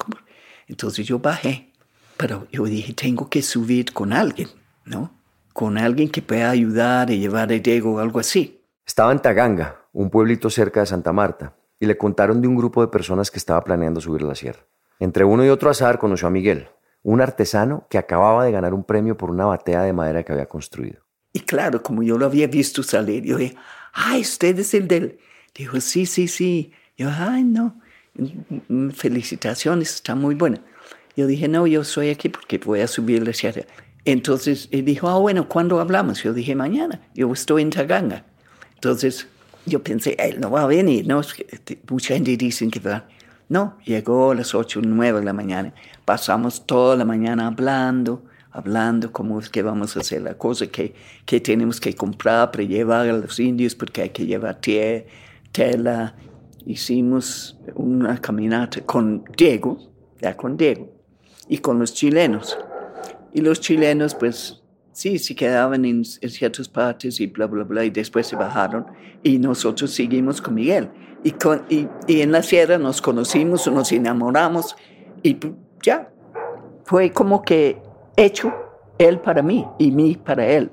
Entonces 0.66 1.06
yo 1.06 1.18
bajé, 1.18 1.72
pero 2.16 2.46
yo 2.50 2.64
dije, 2.64 2.92
tengo 2.92 3.30
que 3.30 3.42
subir 3.42 3.92
con 3.92 4.12
alguien, 4.12 4.48
¿no? 4.84 5.12
Con 5.52 5.78
alguien 5.78 6.10
que 6.10 6.22
pueda 6.22 6.50
ayudar 6.50 7.08
a 7.08 7.14
llevar 7.14 7.50
a 7.52 7.58
Diego 7.58 7.94
o 7.94 7.98
algo 7.98 8.18
así. 8.18 8.60
Estaba 8.84 9.12
en 9.12 9.20
Taganga, 9.20 9.86
un 9.92 10.10
pueblito 10.10 10.50
cerca 10.50 10.80
de 10.80 10.86
Santa 10.86 11.12
Marta, 11.12 11.56
y 11.78 11.86
le 11.86 11.96
contaron 11.96 12.40
de 12.40 12.48
un 12.48 12.56
grupo 12.56 12.80
de 12.80 12.88
personas 12.88 13.30
que 13.30 13.38
estaba 13.38 13.62
planeando 13.62 14.00
subir 14.00 14.22
la 14.22 14.34
sierra. 14.34 14.66
Entre 14.98 15.24
uno 15.24 15.44
y 15.44 15.48
otro 15.48 15.70
azar 15.70 15.98
conoció 15.98 16.28
a 16.28 16.30
Miguel, 16.30 16.68
un 17.02 17.20
artesano 17.20 17.86
que 17.88 17.98
acababa 17.98 18.44
de 18.44 18.52
ganar 18.52 18.74
un 18.74 18.84
premio 18.84 19.16
por 19.16 19.30
una 19.30 19.46
batea 19.46 19.82
de 19.82 19.92
madera 19.92 20.22
que 20.22 20.32
había 20.32 20.46
construido. 20.46 21.02
Y 21.32 21.40
claro, 21.40 21.82
como 21.82 22.02
yo 22.02 22.18
lo 22.18 22.26
había 22.26 22.46
visto 22.46 22.82
salir, 22.82 23.24
yo 23.24 23.36
dije, 23.36 23.56
ay, 23.92 24.22
usted 24.22 24.58
es 24.58 24.74
el 24.74 24.88
del... 24.88 25.18
Dijo, 25.54 25.80
sí, 25.80 26.06
sí, 26.06 26.28
sí. 26.28 26.72
Yo, 26.96 27.10
ay, 27.10 27.44
no, 27.44 27.80
mm, 28.68 28.90
felicitaciones, 28.90 29.94
está 29.94 30.14
muy 30.14 30.34
buena. 30.34 30.60
Yo 31.16 31.26
dije, 31.26 31.48
no, 31.48 31.66
yo 31.66 31.84
soy 31.84 32.10
aquí 32.10 32.28
porque 32.28 32.58
voy 32.58 32.80
a 32.80 32.86
subir 32.86 33.26
la 33.26 33.32
sierra. 33.32 33.62
Entonces 34.04 34.68
él 34.70 34.84
dijo, 34.84 35.08
ah, 35.08 35.18
bueno, 35.18 35.48
¿cuándo 35.48 35.80
hablamos? 35.80 36.22
Yo 36.22 36.32
dije, 36.32 36.54
mañana. 36.54 37.00
Yo 37.14 37.32
estoy 37.32 37.62
en 37.62 37.70
Taganga. 37.70 38.24
Entonces 38.74 39.26
yo 39.66 39.82
pensé, 39.82 40.16
él 40.18 40.40
no 40.40 40.50
va 40.50 40.62
a 40.62 40.66
venir, 40.66 41.06
¿no? 41.06 41.20
Mucha 41.90 42.14
gente 42.14 42.36
dice 42.36 42.68
que 42.68 42.80
va. 42.80 43.08
No, 43.48 43.76
llegó 43.84 44.30
a 44.30 44.34
las 44.34 44.54
8 44.54 44.80
o 44.80 44.82
9 44.82 45.20
de 45.20 45.24
la 45.24 45.32
mañana. 45.32 45.74
Pasamos 46.06 46.64
toda 46.66 46.94
la 46.94 47.04
mañana 47.04 47.48
hablando, 47.48 48.22
hablando 48.52 49.10
cómo 49.10 49.40
es 49.40 49.50
que 49.50 49.62
vamos 49.62 49.96
a 49.96 50.00
hacer 50.00 50.22
la 50.22 50.34
cosa, 50.38 50.68
que, 50.68 50.94
que 51.24 51.40
tenemos 51.40 51.80
que 51.80 51.96
comprar 51.96 52.52
para 52.52 52.62
llevar 52.62 53.08
a 53.08 53.12
los 53.12 53.40
indios, 53.40 53.74
porque 53.74 54.02
hay 54.02 54.10
que 54.10 54.24
llevar 54.24 54.60
tela. 54.60 56.14
Hicimos 56.64 57.58
una 57.74 58.20
caminata 58.20 58.82
con 58.82 59.24
Diego, 59.36 59.78
ya 60.22 60.36
con 60.36 60.56
Diego, 60.56 60.92
y 61.48 61.58
con 61.58 61.80
los 61.80 61.92
chilenos. 61.92 62.56
Y 63.34 63.40
los 63.40 63.60
chilenos, 63.60 64.14
pues, 64.14 64.62
sí, 64.92 65.18
se 65.18 65.34
quedaban 65.34 65.84
en, 65.84 66.04
ciertas 66.04 66.68
partes 66.68 67.20
y 67.20 67.26
bla, 67.26 67.46
bla, 67.46 67.64
bla, 67.64 67.84
y 67.84 67.90
después 67.90 68.28
se 68.28 68.36
bajaron. 68.36 68.86
Y 69.24 69.38
nosotros 69.38 69.90
seguimos 69.90 70.40
con 70.40 70.54
Miguel. 70.54 70.88
Y, 71.24 71.32
con, 71.32 71.64
y, 71.68 71.88
y 72.06 72.20
en 72.20 72.30
la 72.30 72.44
sierra 72.44 72.78
nos 72.78 73.02
conocimos, 73.02 73.66
nos 73.66 73.90
enamoramos, 73.90 74.76
y 75.24 75.36
ya. 75.86 76.12
Fue 76.84 77.10
como 77.10 77.42
que 77.42 77.78
hecho 78.16 78.52
él 78.98 79.20
para 79.20 79.42
mí 79.42 79.64
y 79.78 79.90
mí 79.90 80.16
para 80.16 80.46
él. 80.46 80.70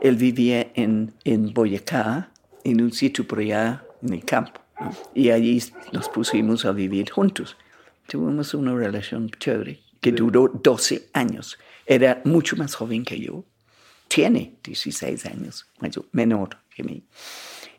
Él 0.00 0.16
vivía 0.16 0.70
en, 0.74 1.14
en 1.24 1.52
Boyacá, 1.52 2.30
en 2.62 2.80
un 2.80 2.92
sitio 2.92 3.26
por 3.26 3.40
allá 3.40 3.84
en 4.02 4.14
el 4.14 4.24
campo. 4.24 4.60
Y 5.14 5.30
allí 5.30 5.62
nos 5.92 6.08
pusimos 6.08 6.64
a 6.64 6.72
vivir 6.72 7.10
juntos. 7.10 7.56
Tuvimos 8.06 8.54
una 8.54 8.74
relación 8.74 9.30
chévere 9.30 9.80
que 10.00 10.12
duró 10.12 10.48
12 10.48 11.08
años. 11.14 11.58
Era 11.86 12.20
mucho 12.24 12.56
más 12.56 12.74
joven 12.74 13.04
que 13.04 13.18
yo. 13.18 13.44
Tiene 14.08 14.58
16 14.62 15.26
años, 15.26 15.66
menor 16.12 16.58
que 16.74 16.84
mí. 16.84 17.04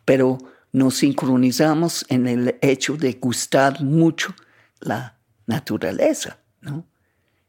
Pero 0.03 0.37
nos 0.73 0.95
sincronizamos 0.95 2.05
en 2.09 2.27
el 2.27 2.57
hecho 2.61 2.97
de 2.97 3.13
gustar 3.13 3.81
mucho 3.81 4.33
la 4.81 5.17
naturaleza, 5.47 6.39
¿no? 6.61 6.85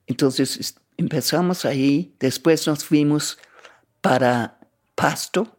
Entonces 0.06 0.74
empezamos 0.96 1.64
ahí, 1.64 2.14
después 2.18 2.66
nos 2.66 2.84
fuimos 2.84 3.38
para 4.00 4.58
Pasto, 4.94 5.56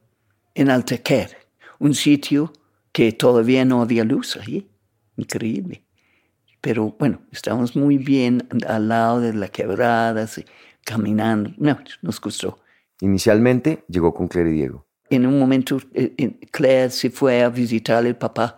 en 0.56 0.70
Altequer, 0.70 1.38
un 1.80 1.94
sitio 1.94 2.52
que 2.92 3.14
todavía 3.14 3.64
no 3.64 3.82
había 3.82 4.04
luz 4.04 4.36
ahí, 4.36 4.68
increíble. 5.16 5.84
Pero 6.62 6.96
bueno, 7.00 7.22
estábamos 7.32 7.76
muy 7.76 7.98
bien 7.98 8.48
al 8.68 8.90
lado 8.90 9.22
de 9.22 9.34
la 9.34 9.48
quebrada, 9.48 10.28
caminando. 10.84 11.54
No, 11.58 11.80
nos 12.02 12.20
gustó. 12.20 12.60
Inicialmente 13.00 13.86
llegó 13.88 14.14
con 14.14 14.28
Claire 14.28 14.52
y 14.52 14.54
Diego. 14.54 14.86
En 15.10 15.26
un 15.26 15.40
momento, 15.40 15.80
eh, 15.94 16.40
Claire 16.52 16.90
se 16.90 17.10
fue 17.10 17.42
a 17.42 17.50
visitar 17.50 18.06
al 18.06 18.18
papá 18.18 18.58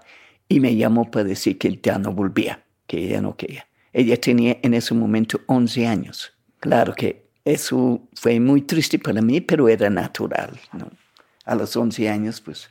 y 0.50 0.60
me 0.60 0.76
llamó 0.76 1.10
para 1.12 1.26
decir 1.26 1.58
que 1.58 1.80
ya 1.82 2.00
no 2.00 2.12
volvía, 2.12 2.64
que 2.88 3.06
ella 3.06 3.22
no 3.22 3.38
quería. 3.38 3.68
Ella 3.94 4.20
tenía 4.20 4.58
en 4.62 4.74
ese 4.74 4.94
momento 4.94 5.42
11 5.48 5.88
años. 5.88 6.34
Claro 6.60 6.94
que 6.94 7.30
eso 7.44 8.08
fue 8.14 8.40
muy 8.40 8.62
triste 8.62 9.00
para 9.00 9.22
mí, 9.22 9.42
pero 9.42 9.68
era 9.68 9.90
natural. 9.90 10.60
A 11.46 11.56
los 11.56 11.76
11 11.76 12.10
años, 12.10 12.40
pues, 12.42 12.70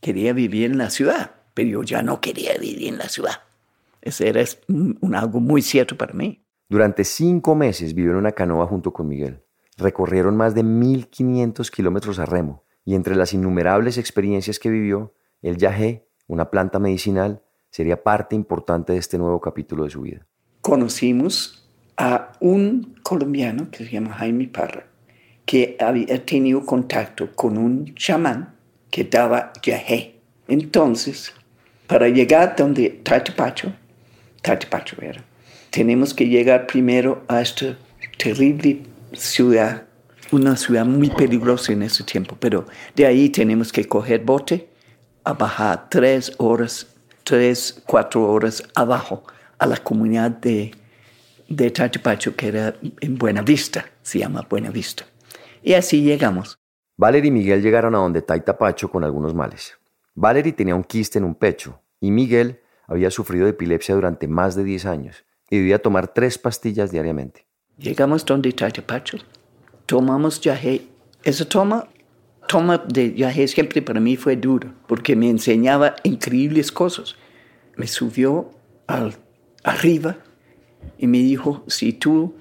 quería 0.00 0.32
vivir 0.32 0.70
en 0.70 0.78
la 0.78 0.90
ciudad, 0.90 1.32
pero 1.54 1.68
yo 1.68 1.82
ya 1.82 2.02
no 2.02 2.20
quería 2.20 2.54
vivir 2.58 2.88
en 2.88 2.98
la 2.98 3.08
ciudad. 3.08 3.42
Eso 4.00 4.24
era 4.24 4.42
un, 4.68 5.14
algo 5.14 5.40
muy 5.40 5.62
cierto 5.62 5.96
para 5.96 6.14
mí. 6.14 6.44
Durante 6.68 7.04
cinco 7.04 7.54
meses 7.54 7.94
vivió 7.94 8.12
en 8.12 8.18
una 8.18 8.32
canoa 8.32 8.66
junto 8.66 8.92
con 8.92 9.08
Miguel. 9.08 9.42
Recorrieron 9.76 10.36
más 10.36 10.54
de 10.54 10.64
1.500 10.64 11.70
kilómetros 11.70 12.18
a 12.18 12.26
remo 12.26 12.64
y 12.84 12.94
entre 12.94 13.16
las 13.16 13.32
innumerables 13.32 13.98
experiencias 13.98 14.58
que 14.58 14.70
vivió, 14.70 15.14
el 15.42 15.56
yagé, 15.56 16.08
una 16.26 16.50
planta 16.50 16.78
medicinal, 16.78 17.42
sería 17.70 18.02
parte 18.02 18.34
importante 18.34 18.92
de 18.92 18.98
este 18.98 19.18
nuevo 19.18 19.40
capítulo 19.40 19.84
de 19.84 19.90
su 19.90 20.00
vida. 20.00 20.26
Conocimos 20.68 21.64
a 21.96 22.32
un 22.40 22.94
colombiano 23.02 23.70
que 23.70 23.86
se 23.86 23.90
llama 23.90 24.12
Jaime 24.12 24.48
Parra, 24.48 24.84
que 25.46 25.78
había 25.80 26.22
tenido 26.26 26.66
contacto 26.66 27.34
con 27.34 27.56
un 27.56 27.94
chamán 27.94 28.54
que 28.90 29.04
daba 29.04 29.50
yagé. 29.62 30.16
Entonces, 30.46 31.32
para 31.86 32.10
llegar 32.10 32.54
donde 32.54 33.00
Tatapacho, 33.02 33.72
Tatapacho 34.42 34.96
era, 35.00 35.24
tenemos 35.70 36.12
que 36.12 36.28
llegar 36.28 36.66
primero 36.66 37.24
a 37.28 37.40
esta 37.40 37.78
terrible 38.18 38.82
ciudad, 39.14 39.84
una 40.32 40.54
ciudad 40.54 40.84
muy 40.84 41.08
peligrosa 41.08 41.72
en 41.72 41.80
ese 41.80 42.04
tiempo, 42.04 42.36
pero 42.38 42.66
de 42.94 43.06
ahí 43.06 43.30
tenemos 43.30 43.72
que 43.72 43.86
coger 43.86 44.20
bote 44.20 44.68
a 45.24 45.32
bajar 45.32 45.88
tres 45.88 46.30
horas, 46.36 46.88
tres, 47.24 47.82
cuatro 47.86 48.30
horas 48.30 48.62
abajo 48.74 49.24
a 49.58 49.66
la 49.66 49.76
comunidad 49.76 50.30
de, 50.30 50.72
de 51.48 51.70
Tatapacho, 51.70 52.36
que 52.36 52.48
era 52.48 52.74
en 53.00 53.18
Buena 53.18 53.42
Vista, 53.42 53.84
se 54.02 54.18
llama 54.18 54.46
Buena 54.48 54.70
Vista. 54.70 55.04
Y 55.62 55.74
así 55.74 56.02
llegamos. 56.02 56.58
Valerie 56.96 57.28
y 57.28 57.32
Miguel 57.32 57.62
llegaron 57.62 57.94
a 57.94 57.98
donde 57.98 58.22
Taita 58.22 58.58
Pacho 58.58 58.90
con 58.90 59.04
algunos 59.04 59.32
males. 59.34 59.78
Valerie 60.14 60.52
tenía 60.52 60.74
un 60.74 60.82
quiste 60.82 61.18
en 61.18 61.24
un 61.24 61.36
pecho 61.36 61.80
y 62.00 62.10
Miguel 62.10 62.60
había 62.88 63.10
sufrido 63.10 63.44
de 63.44 63.50
epilepsia 63.50 63.94
durante 63.94 64.26
más 64.26 64.56
de 64.56 64.64
10 64.64 64.86
años 64.86 65.24
y 65.48 65.58
debía 65.58 65.80
tomar 65.80 66.08
tres 66.08 66.38
pastillas 66.38 66.90
diariamente. 66.90 67.46
Llegamos 67.76 68.24
donde 68.24 68.50
Taita 68.52 68.82
Pacho, 68.82 69.18
tomamos 69.86 70.40
yagé. 70.40 70.88
Esa 71.22 71.48
toma, 71.48 71.88
toma 72.48 72.78
de 72.78 73.14
yagé 73.14 73.46
siempre 73.46 73.80
para 73.80 74.00
mí 74.00 74.16
fue 74.16 74.34
dura 74.36 74.74
porque 74.88 75.14
me 75.14 75.30
enseñaba 75.30 75.94
increíbles 76.02 76.72
cosas. 76.72 77.14
Me 77.76 77.86
subió 77.86 78.50
al, 78.88 79.14
arriba 79.68 80.16
y 80.98 81.06
me 81.06 81.18
dijo, 81.18 81.62
si 81.66 81.92
tú 81.92 82.34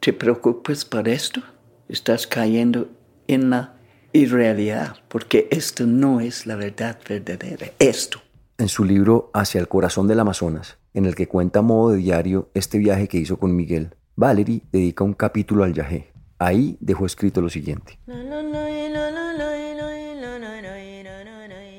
te 0.00 0.12
preocupas 0.12 0.84
por 0.84 1.08
esto, 1.08 1.42
estás 1.88 2.26
cayendo 2.26 2.88
en 3.26 3.50
la 3.50 3.74
irrealidad, 4.12 4.96
porque 5.08 5.48
esto 5.50 5.86
no 5.86 6.20
es 6.20 6.46
la 6.46 6.56
verdad 6.56 6.98
verdadera, 7.08 7.68
esto. 7.78 8.20
En 8.58 8.68
su 8.68 8.84
libro 8.84 9.30
Hacia 9.34 9.60
el 9.60 9.68
corazón 9.68 10.06
del 10.06 10.20
Amazonas, 10.20 10.78
en 10.94 11.06
el 11.06 11.14
que 11.14 11.28
cuenta 11.28 11.60
a 11.60 11.62
modo 11.62 11.90
de 11.90 11.98
diario 11.98 12.50
este 12.54 12.78
viaje 12.78 13.08
que 13.08 13.18
hizo 13.18 13.38
con 13.38 13.56
Miguel, 13.56 13.94
Valerie 14.14 14.62
dedica 14.70 15.04
un 15.04 15.14
capítulo 15.14 15.64
al 15.64 15.72
viaje. 15.72 16.12
Ahí 16.38 16.76
dejó 16.80 17.06
escrito 17.06 17.40
lo 17.40 17.48
siguiente. 17.48 17.98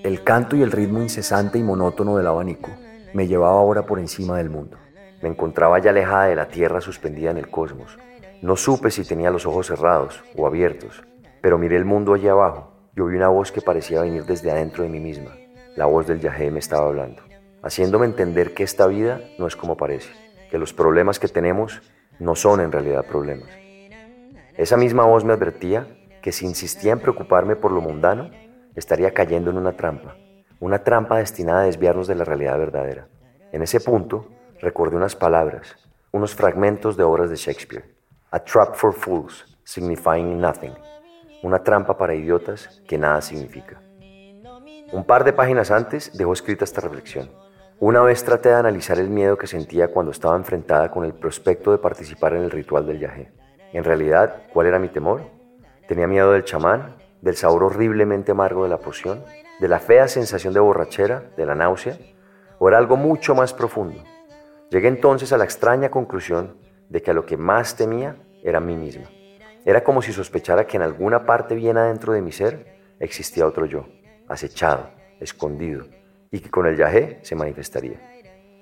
El 0.04 0.24
canto 0.24 0.56
y 0.56 0.62
el 0.62 0.72
ritmo 0.72 1.02
incesante 1.02 1.60
y 1.60 1.64
monótono 1.64 2.18
del 2.18 2.28
abanico 2.28 2.72
me 3.14 3.28
llevaba 3.28 3.60
ahora 3.60 3.86
por 3.86 4.00
encima 4.00 4.38
del 4.38 4.50
mundo. 4.50 4.78
Me 5.22 5.30
encontraba 5.30 5.80
ya 5.80 5.92
alejada 5.92 6.26
de 6.26 6.36
la 6.36 6.48
tierra 6.48 6.82
suspendida 6.82 7.32
en 7.32 7.38
el 7.38 7.50
cosmos. 7.50 7.98
No 8.42 8.58
supe 8.58 8.92
si 8.92 9.06
tenía 9.06 9.32
los 9.32 9.46
ojos 9.46 9.68
cerrados 9.68 10.22
o 10.36 10.46
abiertos, 10.46 11.04
pero 11.42 11.58
miré 11.58 11.78
el 11.78 11.86
mundo 11.86 12.14
allí 12.14 12.28
abajo 12.28 12.74
y 12.96 13.02
oí 13.02 13.16
una 13.16 13.30
voz 13.30 13.52
que 13.52 13.62
parecía 13.62 14.02
venir 14.02 14.26
desde 14.26 14.52
adentro 14.52 14.84
de 14.84 14.90
mí 14.90 15.00
misma. 15.00 15.32
La 15.76 15.86
voz 15.86 16.08
del 16.08 16.20
Yahé 16.20 16.52
me 16.52 16.60
estaba 16.60 16.88
hablando, 16.88 17.22
haciéndome 17.62 18.06
entender 18.06 18.54
que 18.54 18.64
esta 18.64 18.86
vida 18.88 19.22
no 19.40 19.48
es 19.48 19.56
como 19.56 19.78
parece, 19.78 20.12
que 20.52 20.58
los 20.58 20.74
problemas 20.74 21.20
que 21.20 21.28
tenemos 21.28 21.82
no 22.20 22.36
son 22.36 22.60
en 22.60 22.72
realidad 22.72 23.06
problemas. 23.06 23.50
Esa 24.56 24.78
misma 24.78 25.06
voz 25.06 25.24
me 25.24 25.34
advertía 25.34 25.88
que 26.22 26.32
si 26.32 26.46
insistía 26.46 26.94
en 26.94 27.00
preocuparme 27.00 27.56
por 27.56 27.72
lo 27.72 27.82
mundano, 27.82 28.30
estaría 28.76 29.14
cayendo 29.14 29.52
en 29.52 29.58
una 29.58 29.76
trampa, 29.76 30.16
una 30.64 30.84
trampa 30.84 31.18
destinada 31.18 31.62
a 31.62 31.66
desviarnos 31.66 32.08
de 32.08 32.16
la 32.16 32.24
realidad 32.24 32.58
verdadera. 32.58 33.08
En 33.52 33.62
ese 33.62 33.80
punto, 33.80 34.28
recordé 34.60 34.96
unas 34.96 35.16
palabras, 35.16 35.76
unos 36.12 36.34
fragmentos 36.36 36.98
de 36.98 37.04
obras 37.04 37.30
de 37.30 37.36
Shakespeare. 37.36 37.96
A 38.32 38.40
trap 38.40 38.76
for 38.76 38.94
fools, 38.94 39.46
signifying 39.64 40.40
nothing 40.40 40.74
una 41.44 41.62
trampa 41.62 41.98
para 41.98 42.16
idiotas 42.16 42.82
que 42.88 42.98
nada 42.98 43.22
significa. 43.22 43.82
Un 44.92 45.04
par 45.06 45.24
de 45.26 45.34
páginas 45.34 45.72
antes 45.72 46.18
dejó 46.18 46.34
escrita 46.34 46.64
esta 46.64 46.82
reflexión. 46.82 47.30
Una 47.80 48.02
vez 48.02 48.24
traté 48.24 48.50
de 48.50 48.56
analizar 48.56 48.98
el 48.98 49.10
miedo 49.10 49.38
que 49.38 49.48
sentía 49.48 49.90
cuando 49.90 50.14
estaba 50.14 50.38
enfrentada 50.38 50.90
con 50.90 51.04
el 51.04 51.14
prospecto 51.14 51.72
de 51.72 51.80
participar 51.80 52.34
en 52.34 52.44
el 52.44 52.52
ritual 52.52 52.86
del 52.86 53.00
yagé. 53.00 53.32
En 53.74 53.84
realidad, 53.84 54.44
¿cuál 54.54 54.68
era 54.68 54.80
mi 54.80 54.88
temor? 54.88 55.24
Tenía 55.88 56.08
miedo 56.08 56.32
del 56.32 56.46
chamán, 56.46 56.96
del 57.22 57.36
sabor 57.36 57.64
horriblemente 57.64 58.32
amargo 58.32 58.64
de 58.64 58.70
la 58.70 58.78
poción, 58.78 59.24
de 59.64 59.70
la 59.70 59.80
fea 59.80 60.10
sensación 60.10 60.54
de 60.54 60.60
borrachera, 60.60 61.24
de 61.38 61.46
la 61.46 61.56
náusea, 61.56 61.98
o 62.60 62.68
era 62.68 62.78
algo 62.78 62.98
mucho 62.98 63.34
más 63.34 63.54
profundo. 63.54 64.04
Llegué 64.70 64.90
entonces 64.90 65.32
a 65.32 65.38
la 65.38 65.46
extraña 65.46 65.90
conclusión 65.90 66.58
de 66.90 67.02
que 67.02 67.12
a 67.12 67.14
lo 67.14 67.26
que 67.26 67.38
más 67.38 67.78
temía 67.78 68.18
era 68.44 68.58
a 68.58 68.62
mí 68.62 68.76
misma. 68.76 69.10
Era 69.64 69.82
como 69.82 70.02
si 70.02 70.12
sospechara 70.12 70.68
que 70.68 70.76
en 70.76 70.84
alguna 70.84 71.26
parte 71.26 71.56
bien 71.56 71.78
adentro 71.78 72.12
de 72.12 72.22
mi 72.22 72.34
ser 72.34 72.76
existía 73.00 73.48
otro 73.48 73.66
yo, 73.66 73.86
acechado, 74.28 74.90
escondido, 75.22 75.86
y 76.30 76.42
que 76.42 76.52
con 76.52 76.66
el 76.66 76.76
yajé 76.76 77.20
se 77.22 77.38
manifestaría. 77.38 78.02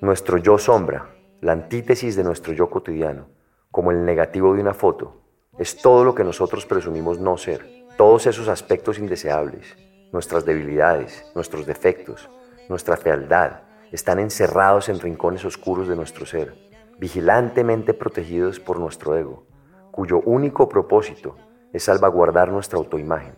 Nuestro 0.02 0.38
yo 0.38 0.60
sombra, 0.60 1.16
la 1.40 1.54
antítesis 1.54 2.16
de 2.16 2.24
nuestro 2.24 2.54
yo 2.54 2.70
cotidiano, 2.70 3.26
como 3.72 3.90
el 3.90 4.06
negativo 4.06 4.54
de 4.54 4.62
una 4.62 4.76
foto, 4.76 5.20
es 5.58 5.78
todo 5.78 6.04
lo 6.04 6.14
que 6.14 6.24
nosotros 6.24 6.68
presumimos 6.68 7.20
no 7.20 7.38
ser, 7.38 7.66
todos 7.98 8.28
esos 8.28 8.48
aspectos 8.48 9.00
indeseables, 9.00 9.76
nuestras 10.12 10.46
debilidades, 10.46 11.26
nuestros 11.36 11.66
defectos, 11.66 12.30
nuestra 12.70 12.98
fealdad, 12.98 13.62
están 13.92 14.20
encerrados 14.20 14.90
en 14.90 15.00
rincones 15.00 15.46
oscuros 15.46 15.88
de 15.88 15.96
nuestro 15.96 16.26
ser, 16.26 16.56
vigilantemente 16.98 17.94
protegidos 17.94 18.60
por 18.60 18.80
nuestro 18.80 19.16
ego, 19.16 19.46
cuyo 19.92 20.22
único 20.22 20.70
propósito 20.70 21.36
es 21.74 21.84
salvaguardar 21.84 22.52
nuestra 22.52 22.78
autoimagen. 22.78 23.36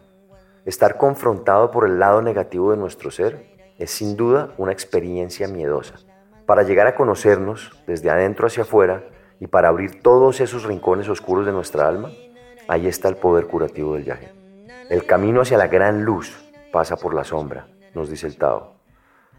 Estar 0.66 0.98
confrontado 0.98 1.72
por 1.72 1.88
el 1.88 2.00
lado 2.00 2.22
negativo 2.22 2.72
de 2.72 2.78
nuestro 2.78 3.12
ser 3.12 3.54
es 3.78 3.92
sin 3.92 4.16
duda 4.16 4.54
una 4.58 4.72
experiencia 4.72 5.48
miedosa. 5.48 5.96
Para 6.46 6.64
llegar 6.64 6.88
a 6.88 6.96
conocernos 6.96 7.72
desde 7.88 8.10
adentro 8.10 8.48
hacia 8.48 8.64
afuera 8.64 9.04
y 9.40 9.48
para 9.48 9.70
abrir 9.70 10.02
todos 10.02 10.42
esos 10.42 10.64
rincones 10.64 11.10
oscuros 11.10 11.46
de 11.46 11.52
nuestra 11.52 11.88
alma, 11.88 12.12
ahí 12.68 12.88
está 12.88 13.10
el 13.10 13.18
poder 13.18 13.48
curativo 13.48 13.96
del 13.96 14.04
viaje. 14.04 14.32
El 14.90 15.06
camino 15.06 15.42
hacia 15.42 15.58
la 15.58 15.68
gran 15.68 16.04
luz 16.04 16.43
pasa 16.74 16.98
por 16.98 17.14
la 17.14 17.24
sombra, 17.24 17.68
nos 17.94 18.10
dice 18.10 18.26
el 18.26 18.36
Tao. 18.36 18.74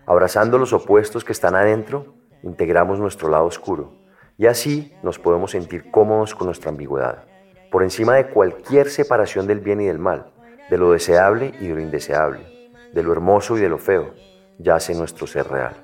Abrazando 0.07 0.57
los 0.57 0.73
opuestos 0.73 1.25
que 1.25 1.33
están 1.33 1.57
adentro, 1.57 2.15
integramos 2.45 3.01
nuestro 3.01 3.29
lado 3.29 3.47
oscuro 3.47 3.93
y 4.39 4.47
así 4.47 4.95
nos 5.03 5.19
podemos 5.19 5.51
sentir 5.51 5.91
cómodos 5.91 6.33
con 6.33 6.47
nuestra 6.47 6.71
ambigüedad, 6.71 7.25
por 7.73 7.83
encima 7.83 8.15
de 8.15 8.29
cualquier 8.29 8.89
separación 8.89 9.49
del 9.49 9.59
bien 9.59 9.81
y 9.81 9.87
del 9.87 9.99
mal, 9.99 10.33
de 10.71 10.79
lo 10.79 10.93
deseable 10.93 11.53
y 11.61 11.67
de 11.67 11.75
lo 11.75 11.81
indeseable, 11.81 12.71
de 12.93 13.03
lo 13.03 13.11
hermoso 13.11 13.59
y 13.59 13.61
de 13.61 13.69
lo 13.69 13.79
feo, 13.79 14.15
yace 14.59 14.95
nuestro 14.95 15.27
ser 15.27 15.49
real. 15.49 15.75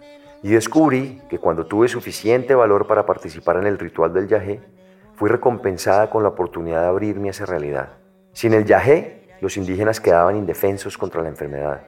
Y 0.44 0.50
descubrí 0.50 1.20
que 1.28 1.38
cuando 1.38 1.66
tuve 1.66 1.88
suficiente 1.88 2.54
valor 2.54 2.86
para 2.86 3.06
participar 3.06 3.56
en 3.56 3.66
el 3.66 3.76
ritual 3.78 4.12
del 4.12 4.28
yajé, 4.28 4.60
fui 5.16 5.28
recompensada 5.28 6.10
con 6.10 6.22
la 6.22 6.28
oportunidad 6.28 6.82
de 6.82 6.88
abrirme 6.88 7.28
a 7.28 7.32
esa 7.32 7.44
realidad. 7.44 7.88
Sin 8.32 8.54
el 8.54 8.64
yajé, 8.64 9.19
los 9.40 9.56
indígenas 9.56 10.00
quedaban 10.00 10.36
indefensos 10.36 10.98
contra 10.98 11.22
la 11.22 11.28
enfermedad. 11.28 11.82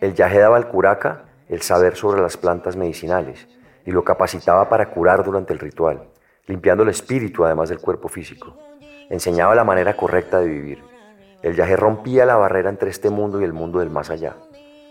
El 0.00 0.14
yajé 0.14 0.38
daba 0.40 0.56
al 0.56 0.68
curaca 0.68 1.24
el 1.48 1.62
saber 1.62 1.96
sobre 1.96 2.20
las 2.20 2.36
plantas 2.36 2.76
medicinales 2.76 3.48
y 3.86 3.90
lo 3.90 4.04
capacitaba 4.04 4.68
para 4.68 4.90
curar 4.90 5.24
durante 5.24 5.52
el 5.54 5.58
ritual, 5.58 6.08
limpiando 6.46 6.82
el 6.82 6.90
espíritu 6.90 7.44
además 7.44 7.70
del 7.70 7.80
cuerpo 7.80 8.08
físico. 8.08 8.56
Enseñaba 9.08 9.54
la 9.54 9.64
manera 9.64 9.96
correcta 9.96 10.40
de 10.40 10.48
vivir. 10.48 10.82
El 11.42 11.56
yajé 11.56 11.76
rompía 11.76 12.26
la 12.26 12.36
barrera 12.36 12.68
entre 12.68 12.90
este 12.90 13.08
mundo 13.08 13.40
y 13.40 13.44
el 13.44 13.54
mundo 13.54 13.78
del 13.78 13.90
más 13.90 14.10
allá. 14.10 14.36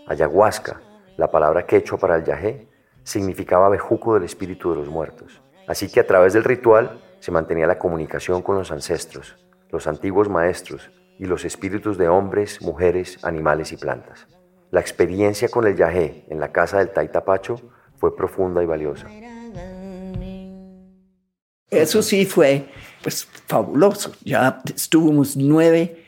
Ayahuasca, 0.08 0.80
la 1.16 1.30
palabra 1.30 1.66
quechua 1.66 1.98
para 1.98 2.16
el 2.16 2.24
yajé, 2.24 2.66
significaba 3.04 3.68
bejuco 3.68 4.14
del 4.14 4.24
espíritu 4.24 4.70
de 4.70 4.76
los 4.76 4.88
muertos. 4.88 5.40
Así 5.68 5.90
que 5.90 6.00
a 6.00 6.06
través 6.06 6.32
del 6.32 6.44
ritual 6.44 7.00
se 7.20 7.30
mantenía 7.30 7.66
la 7.66 7.78
comunicación 7.78 8.42
con 8.42 8.56
los 8.56 8.72
ancestros, 8.72 9.36
los 9.70 9.86
antiguos 9.86 10.28
maestros 10.28 10.90
y 11.18 11.26
los 11.26 11.44
espíritus 11.44 11.98
de 11.98 12.08
hombres, 12.08 12.62
mujeres, 12.62 13.18
animales 13.22 13.72
y 13.72 13.76
plantas. 13.76 14.26
La 14.70 14.80
experiencia 14.80 15.48
con 15.48 15.66
el 15.66 15.76
yajé 15.76 16.24
en 16.28 16.40
la 16.40 16.52
casa 16.52 16.78
del 16.78 16.90
Taitapacho 16.90 17.56
fue 17.96 18.14
profunda 18.14 18.62
y 18.62 18.66
valiosa. 18.66 19.08
Eso 21.70 22.02
sí 22.02 22.24
fue 22.24 22.68
pues 23.02 23.26
fabuloso. 23.46 24.12
Ya 24.24 24.62
estuvimos 24.74 25.36
nueve, 25.36 26.04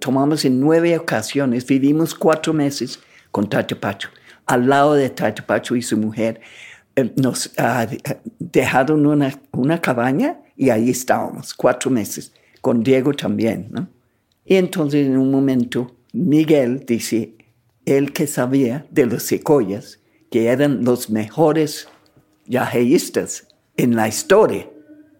tomamos 0.00 0.44
en 0.44 0.60
nueve 0.60 0.96
ocasiones, 0.96 1.66
vivimos 1.66 2.14
cuatro 2.14 2.52
meses 2.52 3.00
con 3.30 3.48
Taitapacho. 3.48 4.08
Al 4.46 4.68
lado 4.68 4.94
de 4.94 5.10
Taitapacho 5.10 5.74
y 5.74 5.82
su 5.82 5.96
mujer 5.96 6.40
eh, 6.94 7.12
nos 7.16 7.46
uh, 7.58 7.86
dejaron 8.38 9.06
una, 9.06 9.38
una 9.52 9.80
cabaña 9.80 10.38
y 10.56 10.70
ahí 10.70 10.90
estábamos 10.90 11.52
cuatro 11.52 11.90
meses, 11.90 12.32
con 12.60 12.82
Diego 12.82 13.12
también. 13.12 13.68
¿no? 13.70 13.88
Y 14.46 14.56
entonces 14.56 15.06
en 15.06 15.18
un 15.18 15.30
momento 15.30 15.96
Miguel 16.12 16.84
dice, 16.86 17.34
él 17.84 18.12
que 18.12 18.26
sabía 18.26 18.86
de 18.90 19.06
los 19.06 19.24
secoyas, 19.24 20.00
que 20.30 20.46
eran 20.46 20.84
los 20.84 21.10
mejores 21.10 21.88
yajeístas 22.46 23.48
en 23.76 23.96
la 23.96 24.08
historia. 24.08 24.68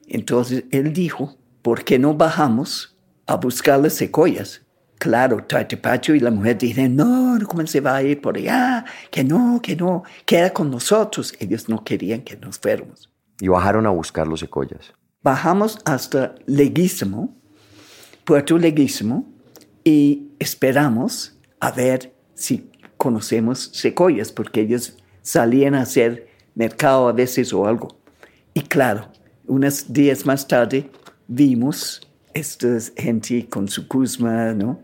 Entonces 0.06 0.64
él 0.70 0.92
dijo, 0.92 1.36
¿por 1.62 1.84
qué 1.84 1.98
no 1.98 2.14
bajamos 2.14 2.96
a 3.26 3.36
buscar 3.36 3.80
las 3.80 3.94
secoyas? 3.94 4.62
Claro, 4.98 5.44
Taitepacho 5.44 6.14
y 6.14 6.20
la 6.20 6.30
mujer 6.30 6.56
dicen, 6.56 6.96
no, 6.96 7.38
¿cómo 7.46 7.66
se 7.66 7.80
va 7.80 7.96
a 7.96 8.02
ir 8.02 8.20
por 8.20 8.36
allá? 8.36 8.84
Que 9.10 9.22
no, 9.24 9.60
que 9.62 9.76
no, 9.76 10.04
queda 10.24 10.52
con 10.52 10.70
nosotros. 10.70 11.34
Ellos 11.38 11.68
no 11.68 11.84
querían 11.84 12.22
que 12.22 12.36
nos 12.36 12.58
fuéramos. 12.58 13.10
Y 13.40 13.48
bajaron 13.48 13.86
a 13.86 13.90
buscar 13.90 14.26
los 14.26 14.40
secoyas. 14.40 14.94
Bajamos 15.22 15.78
hasta 15.84 16.34
Leguísimo, 16.46 17.36
Puerto 18.26 18.58
Leguísimo, 18.58 19.24
y 19.84 20.30
esperamos 20.40 21.38
a 21.60 21.70
ver 21.70 22.12
si 22.34 22.68
conocemos 22.96 23.70
secoyas, 23.72 24.32
porque 24.32 24.62
ellos 24.62 24.96
salían 25.22 25.76
a 25.76 25.82
hacer 25.82 26.26
mercado 26.56 27.06
a 27.06 27.12
veces 27.12 27.52
o 27.52 27.68
algo. 27.68 27.96
Y 28.52 28.62
claro, 28.62 29.08
unos 29.46 29.92
días 29.92 30.26
más 30.26 30.48
tarde 30.48 30.90
vimos 31.28 32.00
esta 32.34 32.66
gente 32.96 33.46
con 33.48 33.68
su 33.68 33.86
cusma, 33.86 34.52
¿no? 34.54 34.80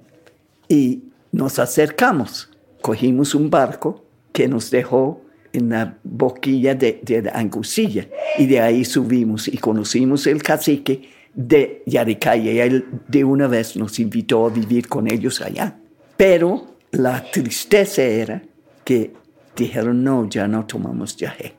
Y 0.68 1.02
nos 1.32 1.58
acercamos, 1.58 2.48
cogimos 2.80 3.34
un 3.34 3.50
barco 3.50 4.04
que 4.32 4.46
nos 4.46 4.70
dejó 4.70 5.20
en 5.52 5.70
la 5.70 5.98
boquilla 6.04 6.76
de, 6.76 7.00
de 7.02 7.28
Angusilla 7.34 8.06
y 8.38 8.46
de 8.46 8.60
ahí 8.60 8.84
subimos 8.84 9.48
y 9.48 9.58
conocimos 9.58 10.28
el 10.28 10.44
cacique 10.44 11.10
de 11.34 11.82
Yaricaya 11.86 12.52
y 12.52 12.58
él 12.58 12.84
de 13.08 13.24
una 13.24 13.46
vez 13.46 13.76
nos 13.76 13.98
invitó 13.98 14.46
a 14.46 14.50
vivir 14.50 14.88
con 14.88 15.10
ellos 15.10 15.40
allá. 15.40 15.78
Pero 16.16 16.76
la 16.90 17.30
tristeza 17.30 18.02
era 18.02 18.42
que 18.84 19.12
dijeron, 19.56 20.04
no, 20.04 20.28
ya 20.28 20.46
no 20.46 20.66
tomamos 20.66 21.16
yajé, 21.16 21.54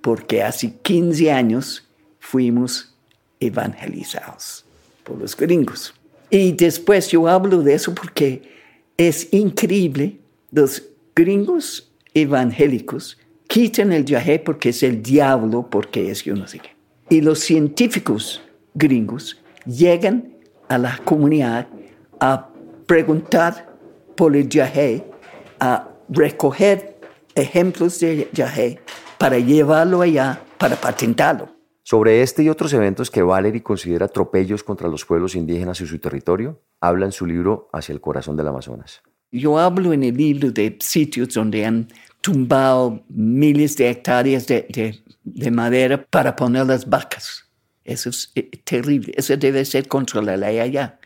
porque 0.00 0.42
hace 0.42 0.74
15 0.82 1.32
años 1.32 1.88
fuimos 2.20 2.94
evangelizados 3.40 4.64
por 5.04 5.18
los 5.18 5.36
gringos. 5.36 5.94
Y 6.30 6.52
después 6.52 7.08
yo 7.08 7.26
hablo 7.26 7.62
de 7.62 7.74
eso 7.74 7.94
porque 7.94 8.42
es 8.96 9.32
increíble, 9.32 10.18
los 10.50 10.82
gringos 11.14 11.90
evangélicos 12.14 13.18
quitan 13.46 13.92
el 13.92 14.04
yajé 14.04 14.38
porque 14.38 14.70
es 14.70 14.82
el 14.82 15.02
diablo, 15.02 15.68
porque 15.70 16.10
es 16.10 16.22
yo 16.24 16.34
no 16.34 16.46
sé 16.46 16.58
qué. 16.58 16.70
Y 17.10 17.22
los 17.22 17.40
científicos 17.40 18.42
gringos 18.74 19.42
llegan 19.66 20.34
a 20.68 20.78
la 20.78 20.98
comunidad 21.04 21.68
a 22.20 22.48
preguntar 22.86 23.76
por 24.16 24.36
el 24.36 24.48
yajé 24.48 25.04
a 25.60 25.88
recoger 26.08 26.98
ejemplos 27.34 28.00
de 28.00 28.28
yajé 28.32 28.80
para 29.18 29.38
llevarlo 29.38 30.00
allá, 30.02 30.40
para 30.58 30.76
patentarlo. 30.76 31.58
Sobre 31.82 32.22
este 32.22 32.42
y 32.42 32.50
otros 32.50 32.72
eventos 32.74 33.10
que 33.10 33.22
Valery 33.22 33.62
considera 33.62 34.06
atropellos 34.06 34.62
contra 34.62 34.88
los 34.88 35.04
pueblos 35.04 35.34
indígenas 35.34 35.80
y 35.80 35.86
su 35.86 35.98
territorio, 35.98 36.62
habla 36.80 37.06
en 37.06 37.12
su 37.12 37.24
libro 37.24 37.70
Hacia 37.72 37.94
el 37.94 38.00
corazón 38.00 38.36
del 38.36 38.48
Amazonas. 38.48 39.00
Yo 39.32 39.58
hablo 39.58 39.92
en 39.92 40.02
el 40.04 40.16
libro 40.16 40.50
de 40.50 40.76
sitios 40.80 41.32
donde 41.32 41.64
han 41.64 41.88
tumbado 42.20 43.04
miles 43.08 43.76
de 43.76 43.90
hectáreas 43.90 44.46
de, 44.46 45.00
de, 45.24 45.50
madera 45.50 46.04
para 46.10 46.36
poner 46.36 46.66
las 46.66 46.88
vacas. 46.88 47.47
Eso 47.88 48.10
es 48.10 48.30
eh, 48.34 48.50
terrible. 48.64 49.12
Eso 49.16 49.36
debe 49.36 49.64
ser 49.64 49.88
contra 49.88 50.20
la 50.20 50.36
ley 50.36 50.58
allá. 50.58 50.98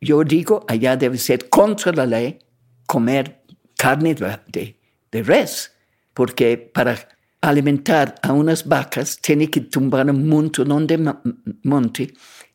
Yo 0.00 0.24
digo, 0.24 0.64
allá 0.68 0.96
debe 0.96 1.16
ser 1.16 1.48
contra 1.48 1.92
la 1.92 2.06
ley 2.06 2.38
comer 2.86 3.40
carne 3.76 4.14
de, 4.14 4.76
de 5.12 5.22
res, 5.22 5.72
porque 6.14 6.56
para 6.56 6.98
alimentar 7.40 8.16
a 8.22 8.32
unas 8.32 8.66
vacas 8.66 9.18
tiene 9.20 9.48
que 9.48 9.60
tumbar 9.60 10.10
un 10.10 10.28
montón 10.28 10.86
de 10.88 11.14
monte 11.62 12.14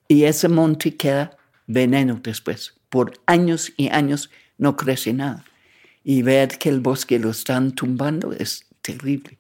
y 0.10 0.26
ese 0.26 0.50
monte 0.50 0.98
queda 0.98 1.38
veneno 1.66 2.20
después. 2.22 2.74
Por 2.90 3.14
años 3.26 3.72
y 3.78 3.88
años 3.90 4.30
no 4.58 4.76
crece 4.76 5.14
nada. 5.14 5.46
Y 6.04 6.22
ver 6.22 6.58
que 6.58 6.68
el 6.68 6.82
bosque 6.82 7.18
lo 7.18 7.30
están 7.30 7.72
tumbando 7.72 8.34
es 8.34 8.66
terrible. 8.82 9.38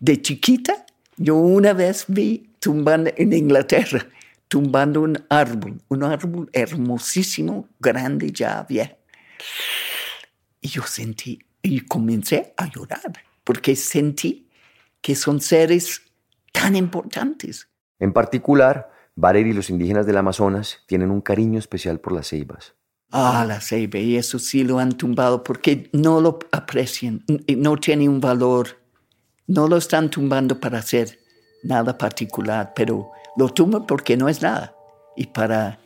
De 0.00 0.22
chiquita, 0.22 0.86
yo 1.18 1.36
una 1.36 1.72
vez 1.72 2.04
vi 2.08 2.50
tumbando 2.60 3.10
en 3.16 3.32
Inglaterra 3.32 4.06
tumbando 4.48 5.02
un 5.02 5.22
árbol, 5.28 5.80
un 5.88 6.02
árbol 6.02 6.50
hermosísimo, 6.52 7.68
grande 7.78 8.32
ya 8.32 8.64
viejo. 8.68 8.96
Y 10.60 10.68
yo 10.68 10.82
sentí, 10.82 11.38
y 11.62 11.80
comencé 11.80 12.54
a 12.56 12.68
llorar, 12.70 13.12
porque 13.44 13.76
sentí 13.76 14.48
que 15.00 15.14
son 15.14 15.40
seres 15.40 16.02
tan 16.52 16.74
importantes. 16.74 17.68
En 18.00 18.12
particular, 18.12 18.90
Valerie 19.14 19.52
y 19.52 19.54
los 19.54 19.70
indígenas 19.70 20.06
del 20.06 20.16
Amazonas 20.16 20.82
tienen 20.86 21.10
un 21.10 21.20
cariño 21.20 21.58
especial 21.58 22.00
por 22.00 22.12
las 22.12 22.28
ceibas. 22.28 22.74
Ah, 23.10 23.44
la 23.46 23.60
ceiba, 23.60 23.98
y 23.98 24.16
eso 24.16 24.38
sí 24.38 24.64
lo 24.64 24.78
han 24.78 24.92
tumbado 24.92 25.42
porque 25.42 25.88
no 25.92 26.20
lo 26.20 26.38
aprecian, 26.52 27.24
no 27.56 27.76
tiene 27.76 28.08
un 28.08 28.20
valor, 28.20 28.78
no 29.48 29.66
lo 29.66 29.78
están 29.78 30.10
tumbando 30.10 30.60
para 30.60 30.78
hacer 30.78 31.18
nada 31.62 31.98
particular, 31.98 32.72
pero 32.76 33.10
lo 33.36 33.48
tumban 33.48 33.86
porque 33.86 34.16
no 34.16 34.28
es 34.28 34.42
nada. 34.42 34.76
Y 35.16 35.26
para 35.26 35.80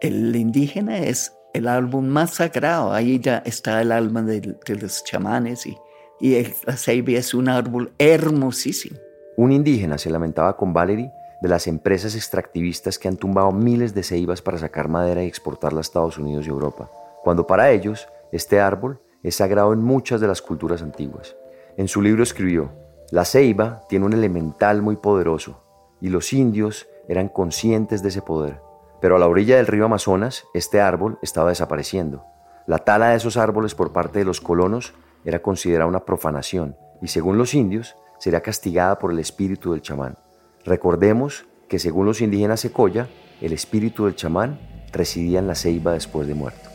el 0.00 0.34
indígena 0.36 0.98
es 0.98 1.32
el 1.54 1.68
álbum 1.68 2.06
más 2.06 2.34
sagrado, 2.34 2.92
ahí 2.92 3.18
ya 3.18 3.38
está 3.46 3.80
el 3.80 3.92
alma 3.92 4.22
de, 4.22 4.56
los 4.66 5.04
chamanes 5.04 5.66
y, 5.66 5.76
y 6.20 6.42
la 6.64 6.76
ceiba 6.76 7.12
es 7.12 7.32
un 7.32 7.48
árbol 7.48 7.92
hermosísimo. 7.98 8.98
Un 9.36 9.52
indígena 9.52 9.96
se 9.96 10.10
lamentaba 10.10 10.56
con 10.56 10.72
Valerie 10.72 11.10
de 11.40 11.48
las 11.48 11.66
empresas 11.66 12.14
extractivistas 12.14 12.98
que 12.98 13.08
han 13.08 13.16
tumbado 13.16 13.52
miles 13.52 13.94
de 13.94 14.02
ceibas 14.02 14.42
para 14.42 14.58
sacar 14.58 14.88
madera 14.88 15.24
y 15.24 15.28
exportarla 15.28 15.78
a 15.78 15.80
Estados 15.80 16.18
Unidos 16.18 16.46
y 16.46 16.50
Europa, 16.50 16.90
cuando 17.22 17.46
para 17.46 17.70
ellos 17.70 18.06
este 18.32 18.60
árbol 18.60 19.00
es 19.22 19.36
sagrado 19.36 19.72
en 19.72 19.80
muchas 19.80 20.20
de 20.20 20.26
las 20.26 20.42
culturas 20.42 20.82
antiguas. 20.82 21.36
En 21.76 21.88
su 21.88 22.02
libro 22.02 22.22
escribió, 22.22 22.70
la 23.10 23.24
ceiba 23.24 23.82
tiene 23.88 24.06
un 24.06 24.12
elemental 24.12 24.82
muy 24.82 24.94
poderoso 24.94 25.64
y 26.00 26.10
los 26.10 26.32
indios 26.32 26.86
eran 27.08 27.28
conscientes 27.28 28.02
de 28.02 28.10
ese 28.10 28.22
poder. 28.22 28.60
Pero 29.00 29.16
a 29.16 29.18
la 29.18 29.26
orilla 29.26 29.56
del 29.56 29.66
río 29.66 29.86
Amazonas, 29.86 30.44
este 30.54 30.80
árbol 30.80 31.18
estaba 31.20 31.48
desapareciendo. 31.48 32.24
La 32.68 32.78
tala 32.78 33.08
de 33.08 33.16
esos 33.16 33.36
árboles 33.36 33.74
por 33.74 33.92
parte 33.92 34.20
de 34.20 34.24
los 34.24 34.40
colonos 34.40 34.94
era 35.24 35.42
considerada 35.42 35.88
una 35.88 36.04
profanación 36.04 36.76
y 37.02 37.08
según 37.08 37.36
los 37.36 37.54
indios 37.54 37.96
sería 38.18 38.42
castigada 38.42 39.00
por 39.00 39.10
el 39.10 39.18
espíritu 39.18 39.72
del 39.72 39.82
chamán. 39.82 40.16
Recordemos 40.64 41.46
que 41.68 41.80
según 41.80 42.06
los 42.06 42.20
indígenas 42.20 42.60
Secoya, 42.60 43.08
el 43.40 43.52
espíritu 43.52 44.04
del 44.04 44.14
chamán 44.14 44.60
residía 44.92 45.40
en 45.40 45.48
la 45.48 45.56
ceiba 45.56 45.94
después 45.94 46.28
de 46.28 46.34
muerto. 46.34 46.69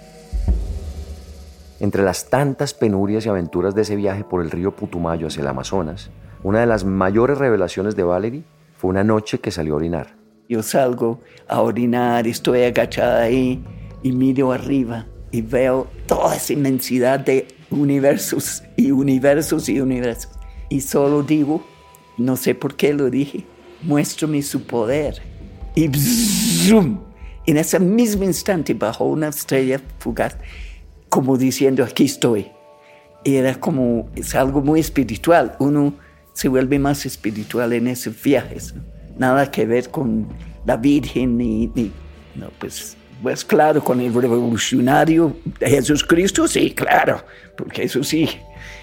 Entre 1.85 2.01
las 2.01 2.31
tantas 2.31 2.73
penurias 2.73 3.27
y 3.27 3.29
aventuras 3.29 3.75
de 3.75 3.83
ese 3.83 3.95
viaje 3.95 4.23
por 4.23 4.41
el 4.41 4.49
río 4.49 4.75
Putumayo 4.75 5.27
hacia 5.27 5.41
el 5.41 5.47
Amazonas, 5.47 6.09
una 6.41 6.61
de 6.61 6.65
las 6.65 6.83
mayores 6.83 7.37
revelaciones 7.37 7.95
de 7.95 8.01
Valerie 8.01 8.43
fue 8.75 8.89
una 8.89 9.03
noche 9.03 9.37
que 9.37 9.51
salió 9.51 9.73
a 9.73 9.77
orinar. 9.77 10.15
Yo 10.49 10.63
salgo 10.63 11.21
a 11.47 11.61
orinar, 11.61 12.25
estoy 12.25 12.63
agachada 12.63 13.21
ahí 13.21 13.63
y 14.01 14.11
miro 14.13 14.51
arriba 14.51 15.05
y 15.29 15.43
veo 15.43 15.85
toda 16.07 16.35
esa 16.35 16.53
inmensidad 16.53 17.19
de 17.19 17.49
universos 17.69 18.63
y 18.75 18.89
universos 18.89 19.69
y 19.69 19.79
universos. 19.79 20.31
Y 20.69 20.81
solo 20.81 21.21
digo, 21.21 21.63
no 22.17 22.35
sé 22.35 22.55
por 22.55 22.75
qué 22.75 22.95
lo 22.95 23.11
dije, 23.11 23.45
muéstrame 23.83 24.41
su 24.41 24.63
poder. 24.63 25.21
Y 25.75 25.91
en 27.45 27.57
ese 27.57 27.79
mismo 27.79 28.23
instante 28.23 28.73
bajó 28.73 29.05
una 29.05 29.27
estrella 29.27 29.79
fugaz, 29.99 30.35
como 31.15 31.37
diciendo, 31.37 31.81
aquí 31.81 32.03
estoy. 32.03 32.47
Era 33.23 33.55
como, 33.55 34.09
es 34.17 34.35
algo 34.35 34.61
muy 34.61 34.81
espiritual. 34.81 35.55
Uno 35.59 35.93
se 36.33 36.49
vuelve 36.49 36.77
más 36.77 37.05
espiritual 37.05 37.71
en 37.71 37.87
esos 37.87 38.21
viajes. 38.21 38.75
Nada 39.17 39.49
que 39.49 39.65
ver 39.65 39.89
con 39.89 40.27
la 40.65 40.75
Virgen 40.75 41.37
ni, 41.37 41.67
no, 42.35 42.49
pues, 42.59 42.97
pues 43.23 43.45
claro, 43.45 43.81
con 43.81 44.01
el 44.01 44.13
revolucionario 44.13 45.37
de 45.57 45.69
Jesucristo, 45.69 46.49
sí, 46.49 46.71
claro, 46.71 47.23
porque 47.55 47.83
eso 47.83 48.03
sí, 48.03 48.27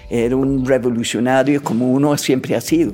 era 0.09 0.35
un 0.35 0.65
revolucionario 0.65 1.61
como 1.61 1.91
uno 1.91 2.17
siempre 2.17 2.55
ha 2.55 2.61
sido, 2.61 2.93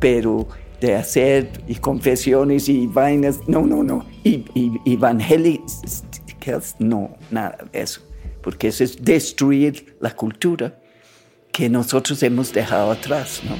pero 0.00 0.48
de 0.80 0.96
hacer 0.96 1.48
y 1.68 1.76
confesiones 1.76 2.68
y 2.68 2.88
vainas, 2.88 3.38
no, 3.46 3.64
no, 3.64 3.84
no. 3.84 4.04
Y, 4.24 4.44
y 4.52 4.94
evangélicas, 4.94 6.74
no, 6.80 7.16
nada 7.30 7.56
de 7.72 7.82
eso. 7.82 8.09
Porque 8.42 8.68
eso 8.68 8.84
es 8.84 9.02
destruir 9.02 9.96
la 10.00 10.14
cultura 10.14 10.78
que 11.52 11.68
nosotros 11.68 12.22
hemos 12.22 12.52
dejado 12.52 12.90
atrás, 12.90 13.42
¿no? 13.48 13.58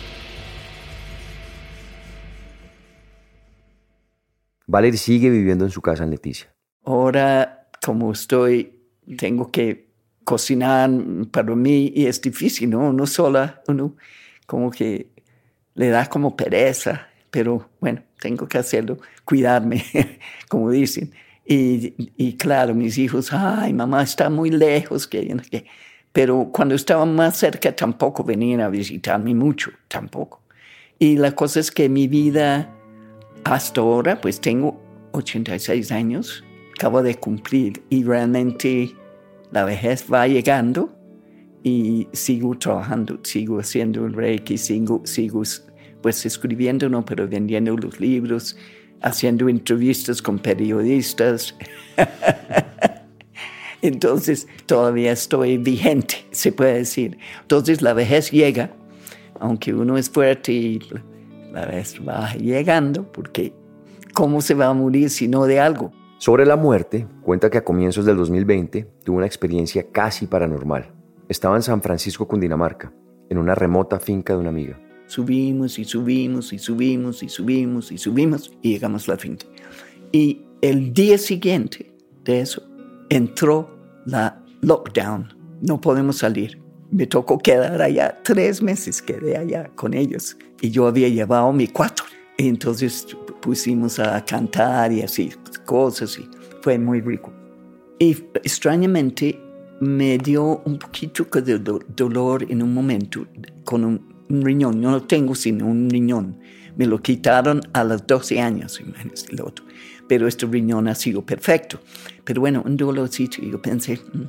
Valerie 4.66 4.98
sigue 4.98 5.30
viviendo 5.30 5.64
en 5.64 5.70
su 5.70 5.82
casa 5.82 6.04
en 6.04 6.10
Leticia. 6.10 6.52
Ahora, 6.84 7.68
como 7.84 8.12
estoy, 8.12 8.78
tengo 9.18 9.50
que 9.50 9.90
cocinar 10.24 10.88
para 11.32 11.56
mí 11.56 11.92
y 11.94 12.06
es 12.06 12.20
difícil, 12.20 12.70
¿no? 12.70 12.88
Uno 12.90 13.06
sola, 13.06 13.62
uno 13.66 13.96
como 14.46 14.70
que 14.70 15.10
le 15.74 15.88
da 15.88 16.06
como 16.06 16.36
pereza 16.36 17.10
pero 17.30 17.70
bueno, 17.80 18.02
tengo 18.20 18.48
que 18.48 18.58
hacerlo, 18.58 18.98
cuidarme, 19.24 19.84
como 20.48 20.70
dicen. 20.70 21.12
Y, 21.52 22.12
y, 22.16 22.34
claro, 22.34 22.76
mis 22.76 22.96
hijos, 22.96 23.32
ay, 23.32 23.72
mamá 23.72 24.04
está 24.04 24.30
muy 24.30 24.50
lejos, 24.50 25.08
que, 25.08 25.36
pero 26.12 26.48
cuando 26.52 26.76
estaban 26.76 27.16
más 27.16 27.38
cerca 27.38 27.74
tampoco 27.74 28.22
venían 28.22 28.60
a 28.60 28.68
visitarme 28.68 29.34
mucho, 29.34 29.72
tampoco. 29.88 30.40
Y 31.00 31.16
la 31.16 31.32
cosa 31.32 31.58
es 31.58 31.72
que 31.72 31.88
mi 31.88 32.06
vida 32.06 32.72
hasta 33.42 33.80
ahora, 33.80 34.20
pues 34.20 34.40
tengo 34.40 34.80
86 35.10 35.90
años, 35.90 36.44
acabo 36.76 37.02
de 37.02 37.16
cumplir 37.16 37.82
y 37.90 38.04
realmente 38.04 38.94
la 39.50 39.64
vejez 39.64 40.06
va 40.08 40.28
llegando 40.28 40.96
y 41.64 42.06
sigo 42.12 42.56
trabajando, 42.56 43.18
sigo 43.24 43.58
haciendo 43.58 44.06
el 44.06 44.12
reiki, 44.12 44.56
sigo, 44.56 45.02
sigo 45.04 45.42
pues 46.00 46.24
escribiendo, 46.24 46.88
no, 46.88 47.04
pero 47.04 47.26
vendiendo 47.26 47.76
los 47.76 47.98
libros, 47.98 48.56
haciendo 49.02 49.48
entrevistas 49.48 50.22
con 50.22 50.38
periodistas. 50.38 51.54
Entonces 53.82 54.46
todavía 54.66 55.12
estoy 55.12 55.56
vigente, 55.58 56.26
se 56.30 56.52
puede 56.52 56.74
decir. 56.74 57.18
Entonces 57.42 57.80
la 57.82 57.94
vejez 57.94 58.30
llega, 58.30 58.70
aunque 59.38 59.72
uno 59.72 59.96
es 59.96 60.10
fuerte 60.10 60.52
y 60.52 60.80
la 61.52 61.66
vejez 61.66 61.96
va 62.06 62.34
llegando, 62.34 63.10
porque 63.10 63.52
¿cómo 64.12 64.40
se 64.42 64.54
va 64.54 64.66
a 64.66 64.74
morir 64.74 65.08
si 65.10 65.28
no 65.28 65.46
de 65.46 65.60
algo? 65.60 65.92
Sobre 66.18 66.44
la 66.44 66.56
muerte, 66.56 67.06
cuenta 67.22 67.48
que 67.48 67.56
a 67.56 67.64
comienzos 67.64 68.04
del 68.04 68.18
2020 68.18 68.86
tuvo 69.04 69.16
una 69.16 69.26
experiencia 69.26 69.86
casi 69.90 70.26
paranormal. 70.26 70.92
Estaba 71.30 71.56
en 71.56 71.62
San 71.62 71.80
Francisco, 71.80 72.28
Cundinamarca, 72.28 72.92
en 73.30 73.38
una 73.38 73.54
remota 73.54 73.98
finca 73.98 74.34
de 74.34 74.40
una 74.40 74.50
amiga. 74.50 74.78
Subimos 75.10 75.76
y 75.80 75.84
subimos 75.84 76.52
y 76.52 76.58
subimos 76.60 77.24
y 77.24 77.28
subimos 77.28 77.90
y 77.90 77.98
subimos 77.98 78.52
y 78.62 78.74
llegamos 78.74 79.08
a 79.08 79.12
la 79.12 79.18
finca. 79.18 79.44
Y 80.12 80.42
el 80.62 80.94
día 80.94 81.18
siguiente 81.18 81.92
de 82.22 82.42
eso 82.42 82.62
entró 83.08 83.76
la 84.06 84.40
lockdown. 84.60 85.34
No 85.62 85.80
podemos 85.80 86.18
salir. 86.18 86.62
Me 86.92 87.08
tocó 87.08 87.38
quedar 87.38 87.82
allá. 87.82 88.20
Tres 88.22 88.62
meses 88.62 89.02
quedé 89.02 89.36
allá 89.36 89.68
con 89.74 89.94
ellos. 89.94 90.36
Y 90.60 90.70
yo 90.70 90.86
había 90.86 91.08
llevado 91.08 91.52
mi 91.52 91.66
cuatro. 91.66 92.04
Y 92.38 92.46
entonces 92.46 93.04
pusimos 93.40 93.98
a 93.98 94.24
cantar 94.24 94.92
y 94.92 95.02
así 95.02 95.32
cosas 95.64 96.20
y 96.20 96.28
fue 96.62 96.78
muy 96.78 97.00
rico. 97.00 97.32
Y 97.98 98.12
extrañamente 98.34 99.40
me 99.80 100.18
dio 100.18 100.62
un 100.64 100.78
poquito 100.78 101.24
de 101.40 101.58
dolor 101.96 102.46
en 102.48 102.62
un 102.62 102.72
momento 102.72 103.26
con 103.64 103.84
un 103.84 104.09
un 104.30 104.44
riñón, 104.44 104.80
no 104.80 104.92
lo 104.92 105.02
tengo 105.02 105.34
sino 105.34 105.66
un 105.66 105.90
riñón. 105.90 106.38
Me 106.76 106.86
lo 106.86 107.02
quitaron 107.02 107.60
a 107.72 107.84
los 107.84 108.06
12 108.06 108.40
años, 108.40 108.80
el 109.30 109.40
otro. 109.42 109.64
Pero 110.08 110.26
este 110.26 110.46
riñón 110.46 110.88
ha 110.88 110.94
sido 110.94 111.24
perfecto. 111.24 111.80
Pero 112.24 112.40
bueno, 112.40 112.62
un 112.64 112.76
dolorcito. 112.76 113.42
Y 113.42 113.50
yo 113.50 113.60
pensé, 113.60 113.96
mm, 113.96 114.22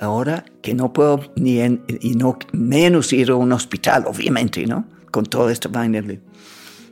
ahora 0.00 0.44
que 0.62 0.74
no 0.74 0.92
puedo 0.92 1.32
ni 1.36 1.58
y 1.60 2.14
no 2.14 2.38
menos 2.52 3.12
ir 3.12 3.30
a 3.30 3.34
un 3.34 3.52
hospital, 3.52 4.04
obviamente, 4.06 4.66
¿no? 4.66 4.86
Con 5.10 5.24
toda 5.24 5.52
esta 5.52 5.68
vaina. 5.68 6.02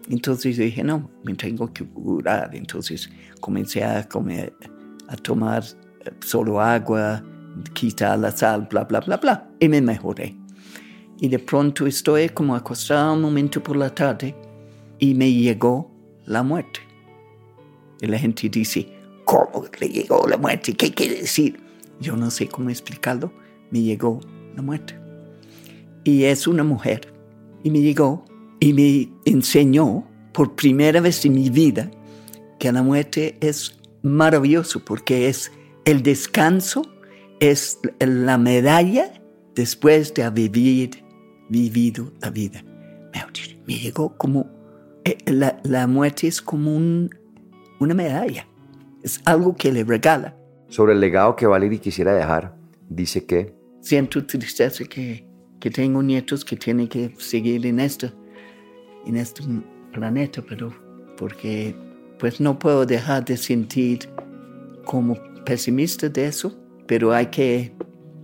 Entonces 0.08 0.56
dije, 0.56 0.82
no, 0.82 1.10
me 1.22 1.34
tengo 1.34 1.72
que 1.72 1.84
curar. 1.84 2.50
Entonces 2.54 3.10
comencé 3.40 3.84
a 3.84 4.08
comer, 4.08 4.52
a 5.08 5.16
tomar 5.16 5.62
eh, 6.04 6.10
solo 6.20 6.60
agua, 6.60 7.22
quitar 7.74 8.18
la 8.18 8.30
sal, 8.30 8.68
bla, 8.70 8.84
bla, 8.84 9.00
bla, 9.00 9.16
bla. 9.18 9.48
Y 9.60 9.68
me 9.68 9.80
mejoré. 9.80 10.37
Y 11.20 11.28
de 11.28 11.38
pronto 11.38 11.86
estoy 11.86 12.28
como 12.28 12.54
acostada 12.54 13.12
un 13.12 13.20
momento 13.20 13.62
por 13.62 13.76
la 13.76 13.94
tarde 13.94 14.34
y 14.98 15.14
me 15.14 15.32
llegó 15.32 15.90
la 16.26 16.42
muerte. 16.42 16.80
Y 18.00 18.06
la 18.06 18.18
gente 18.18 18.48
dice, 18.48 18.88
¿cómo 19.24 19.64
le 19.80 19.88
llegó 19.88 20.26
la 20.28 20.36
muerte? 20.36 20.74
¿Qué 20.74 20.92
quiere 20.92 21.16
decir? 21.16 21.58
Yo 22.00 22.16
no 22.16 22.30
sé 22.30 22.48
cómo 22.48 22.70
explicarlo. 22.70 23.32
Me 23.70 23.82
llegó 23.82 24.20
la 24.54 24.62
muerte. 24.62 24.94
Y 26.04 26.24
es 26.24 26.46
una 26.46 26.62
mujer. 26.62 27.12
Y 27.64 27.70
me 27.70 27.80
llegó 27.80 28.24
y 28.60 28.72
me 28.72 29.08
enseñó 29.24 30.04
por 30.32 30.54
primera 30.54 31.00
vez 31.00 31.24
en 31.24 31.34
mi 31.34 31.50
vida 31.50 31.90
que 32.60 32.70
la 32.70 32.82
muerte 32.82 33.36
es 33.40 33.76
maravilloso 34.02 34.84
porque 34.84 35.28
es 35.28 35.50
el 35.84 36.02
descanso, 36.02 36.82
es 37.40 37.78
la 37.98 38.38
medalla 38.38 39.12
después 39.54 40.14
de 40.14 40.30
vivir 40.30 41.07
vivido 41.48 42.12
la 42.20 42.30
vida. 42.30 42.64
Me 43.66 43.74
llegó 43.74 44.16
como, 44.16 44.46
eh, 45.04 45.18
la, 45.26 45.86
muerte 45.86 46.26
es 46.26 46.40
como 46.40 46.74
un 46.74 47.10
una 47.80 47.94
medalla. 47.94 48.46
Es 49.02 49.20
algo 49.24 49.54
que 49.54 49.72
le 49.72 49.84
regala. 49.84 50.36
Sobre 50.68 50.92
el 50.92 51.00
legado 51.00 51.36
que 51.36 51.46
Valerie 51.46 51.78
quisiera 51.78 52.14
dejar, 52.14 52.56
dice 52.88 53.24
que... 53.24 53.54
Siento 53.80 54.24
tristeza 54.26 54.84
que, 54.84 55.26
que 55.60 55.70
tengo 55.70 56.02
nietos 56.02 56.44
que 56.44 56.56
tienen 56.56 56.88
que 56.88 57.14
seguir 57.18 57.64
en 57.66 57.80
este, 57.80 58.12
en 59.06 59.16
este 59.16 59.42
planeta, 59.92 60.42
pero 60.46 60.74
porque 61.16 61.74
pues 62.18 62.40
no 62.40 62.58
puedo 62.58 62.84
dejar 62.84 63.24
de 63.24 63.36
sentir 63.36 64.00
como 64.84 65.16
pesimista 65.44 66.08
de 66.08 66.26
eso, 66.26 66.58
pero 66.86 67.12
hay 67.12 67.26
que, 67.26 67.72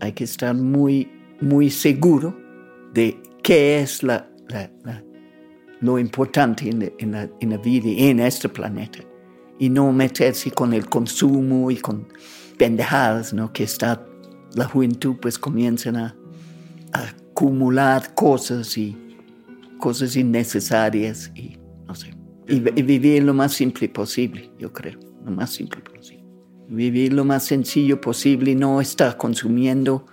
hay 0.01 0.13
que 0.13 0.25
estar 0.25 0.55
muy, 0.55 1.11
muy 1.41 1.71
seguro 1.71 2.37
de 2.95 3.21
qué 3.43 3.81
es 3.81 4.03
lo 5.81 5.99
importante 5.99 6.71
en 6.71 6.81
la, 7.13 7.29
en, 7.41 7.51
la, 7.51 7.59
vida 7.59 7.89
en 7.91 8.21
este 8.21 8.49
planeta 8.49 9.01
y 9.59 9.69
no 9.69 9.93
meterse 9.93 10.51
con 10.53 10.73
el 10.73 10.87
consumo 10.89 11.71
y 11.71 11.77
con 11.77 12.09
pendejadas, 12.57 13.35
¿no? 13.35 13.53
Que 13.53 13.65
está 13.65 14.07
la 14.55 14.67
juventud 14.67 15.17
pues 15.21 15.39
comienzan 15.39 15.97
a, 15.97 16.17
acumular 16.93 18.15
cosas 18.15 18.79
y 18.79 18.97
cosas 19.79 20.15
innecesarias 20.15 21.33
y 21.35 21.59
no 21.89 21.95
sé. 21.97 22.15
Y, 22.47 22.57
y, 22.57 22.83
vivir 22.83 23.25
lo 23.25 23.35
más 23.35 23.53
simple 23.53 23.89
posible, 23.89 24.53
yo 24.57 24.73
creo, 24.73 25.01
lo 25.25 25.33
más 25.33 25.51
simple 25.51 25.81
posible. 25.81 26.25
Vivir 26.69 27.13
lo 27.13 27.25
más 27.25 27.45
sencillo 27.45 28.01
posible 28.01 28.53
y 28.53 28.55
no 28.55 28.81
estar 28.81 29.17
consumiendo 29.17 30.07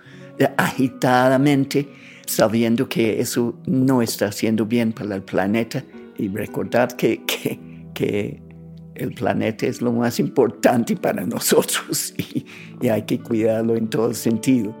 agitadamente 0.56 1.88
sabiendo 2.26 2.88
que 2.88 3.20
eso 3.20 3.54
no 3.66 4.02
está 4.02 4.26
haciendo 4.26 4.66
bien 4.66 4.92
para 4.92 5.14
el 5.14 5.22
planeta 5.22 5.84
y 6.18 6.28
recordar 6.28 6.96
que, 6.96 7.22
que, 7.24 7.58
que 7.94 8.42
el 8.94 9.12
planeta 9.12 9.66
es 9.66 9.80
lo 9.80 9.92
más 9.92 10.20
importante 10.20 10.96
para 10.96 11.24
nosotros 11.24 12.14
y, 12.80 12.88
hay 12.88 13.02
que 13.02 13.20
cuidarlo 13.20 13.76
en 13.76 13.88
todo 13.88 14.12
sentido. 14.12 14.74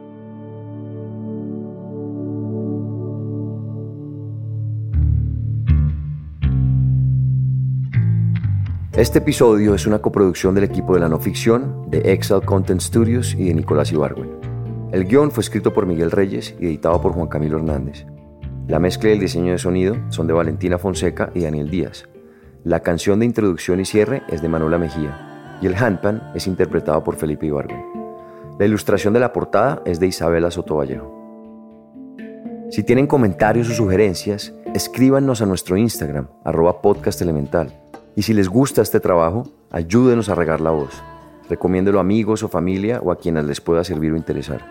Este 8.94 9.20
episodio 9.20 9.74
es 9.74 9.86
una 9.86 10.00
coproducción 10.00 10.54
del 10.54 10.64
equipo 10.64 10.94
de 10.94 11.00
la 11.00 11.08
no 11.08 11.18
ficción, 11.18 11.90
de 11.90 12.12
Excel 12.12 12.42
Content 12.42 12.80
Studios 12.80 13.34
y 13.38 13.44
de 13.44 13.54
Nicolás 13.54 13.90
Ibargüen. 13.90 14.41
El 14.92 15.06
guion 15.06 15.30
fue 15.30 15.40
escrito 15.40 15.72
por 15.72 15.86
Miguel 15.86 16.10
Reyes 16.10 16.54
y 16.60 16.66
editado 16.66 17.00
por 17.00 17.12
Juan 17.12 17.28
Camilo 17.28 17.56
Hernández. 17.56 18.04
La 18.68 18.78
mezcla 18.78 19.08
y 19.08 19.14
el 19.14 19.20
diseño 19.20 19.52
de 19.52 19.58
sonido 19.58 19.96
son 20.10 20.26
de 20.26 20.34
Valentina 20.34 20.76
Fonseca 20.76 21.30
y 21.34 21.40
Daniel 21.40 21.70
Díaz. 21.70 22.06
La 22.62 22.80
canción 22.80 23.18
de 23.18 23.24
introducción 23.24 23.80
y 23.80 23.86
cierre 23.86 24.22
es 24.28 24.42
de 24.42 24.50
Manuela 24.50 24.76
Mejía 24.76 25.58
y 25.62 25.66
el 25.66 25.76
handpan 25.76 26.30
es 26.34 26.46
interpretado 26.46 27.02
por 27.02 27.16
Felipe 27.16 27.46
Ibargüen. 27.46 27.82
La 28.58 28.66
ilustración 28.66 29.14
de 29.14 29.20
la 29.20 29.32
portada 29.32 29.80
es 29.86 29.98
de 29.98 30.08
Isabela 30.08 30.50
Sotovallejo. 30.50 31.10
Si 32.70 32.82
tienen 32.82 33.06
comentarios 33.06 33.70
o 33.70 33.72
sugerencias, 33.72 34.52
escríbanos 34.74 35.40
a 35.40 35.46
nuestro 35.46 35.78
Instagram, 35.78 36.28
arroba 36.44 36.82
podcastelemental. 36.82 37.80
Y 38.14 38.22
si 38.22 38.34
les 38.34 38.50
gusta 38.50 38.82
este 38.82 39.00
trabajo, 39.00 39.48
ayúdenos 39.70 40.28
a 40.28 40.34
regar 40.34 40.60
la 40.60 40.70
voz. 40.70 41.02
Recomiéndelo 41.52 41.98
a 41.98 42.00
amigos 42.00 42.42
o 42.42 42.48
familia 42.48 43.02
o 43.04 43.12
a 43.12 43.16
quienes 43.16 43.44
les 43.44 43.60
pueda 43.60 43.84
servir 43.84 44.10
o 44.12 44.16
interesar. 44.16 44.64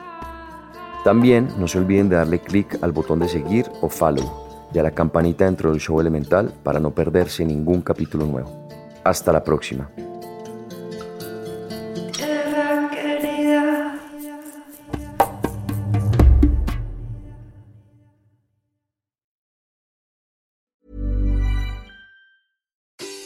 También 1.03 1.47
no 1.59 1.67
se 1.67 1.77
olviden 1.77 2.09
de 2.09 2.15
darle 2.15 2.39
clic 2.39 2.79
al 2.81 2.91
botón 2.91 3.19
de 3.19 3.29
seguir 3.29 3.67
o 3.81 3.87
follow 3.87 4.25
y 4.73 4.79
a 4.79 4.81
la 4.81 4.89
campanita 4.89 5.45
dentro 5.45 5.69
del 5.69 5.79
show 5.79 6.01
elemental 6.01 6.51
para 6.63 6.79
no 6.79 6.89
perderse 6.89 7.45
ningún 7.45 7.83
capítulo 7.83 8.25
nuevo. 8.25 8.67
Hasta 9.03 9.31
la 9.31 9.43
próxima. 9.43 9.91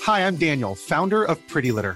Hi, 0.05 0.19
I'm 0.27 0.35
Daniel, 0.35 0.75
founder 0.75 1.23
of 1.23 1.39
Pretty 1.47 1.71
Litter. 1.71 1.95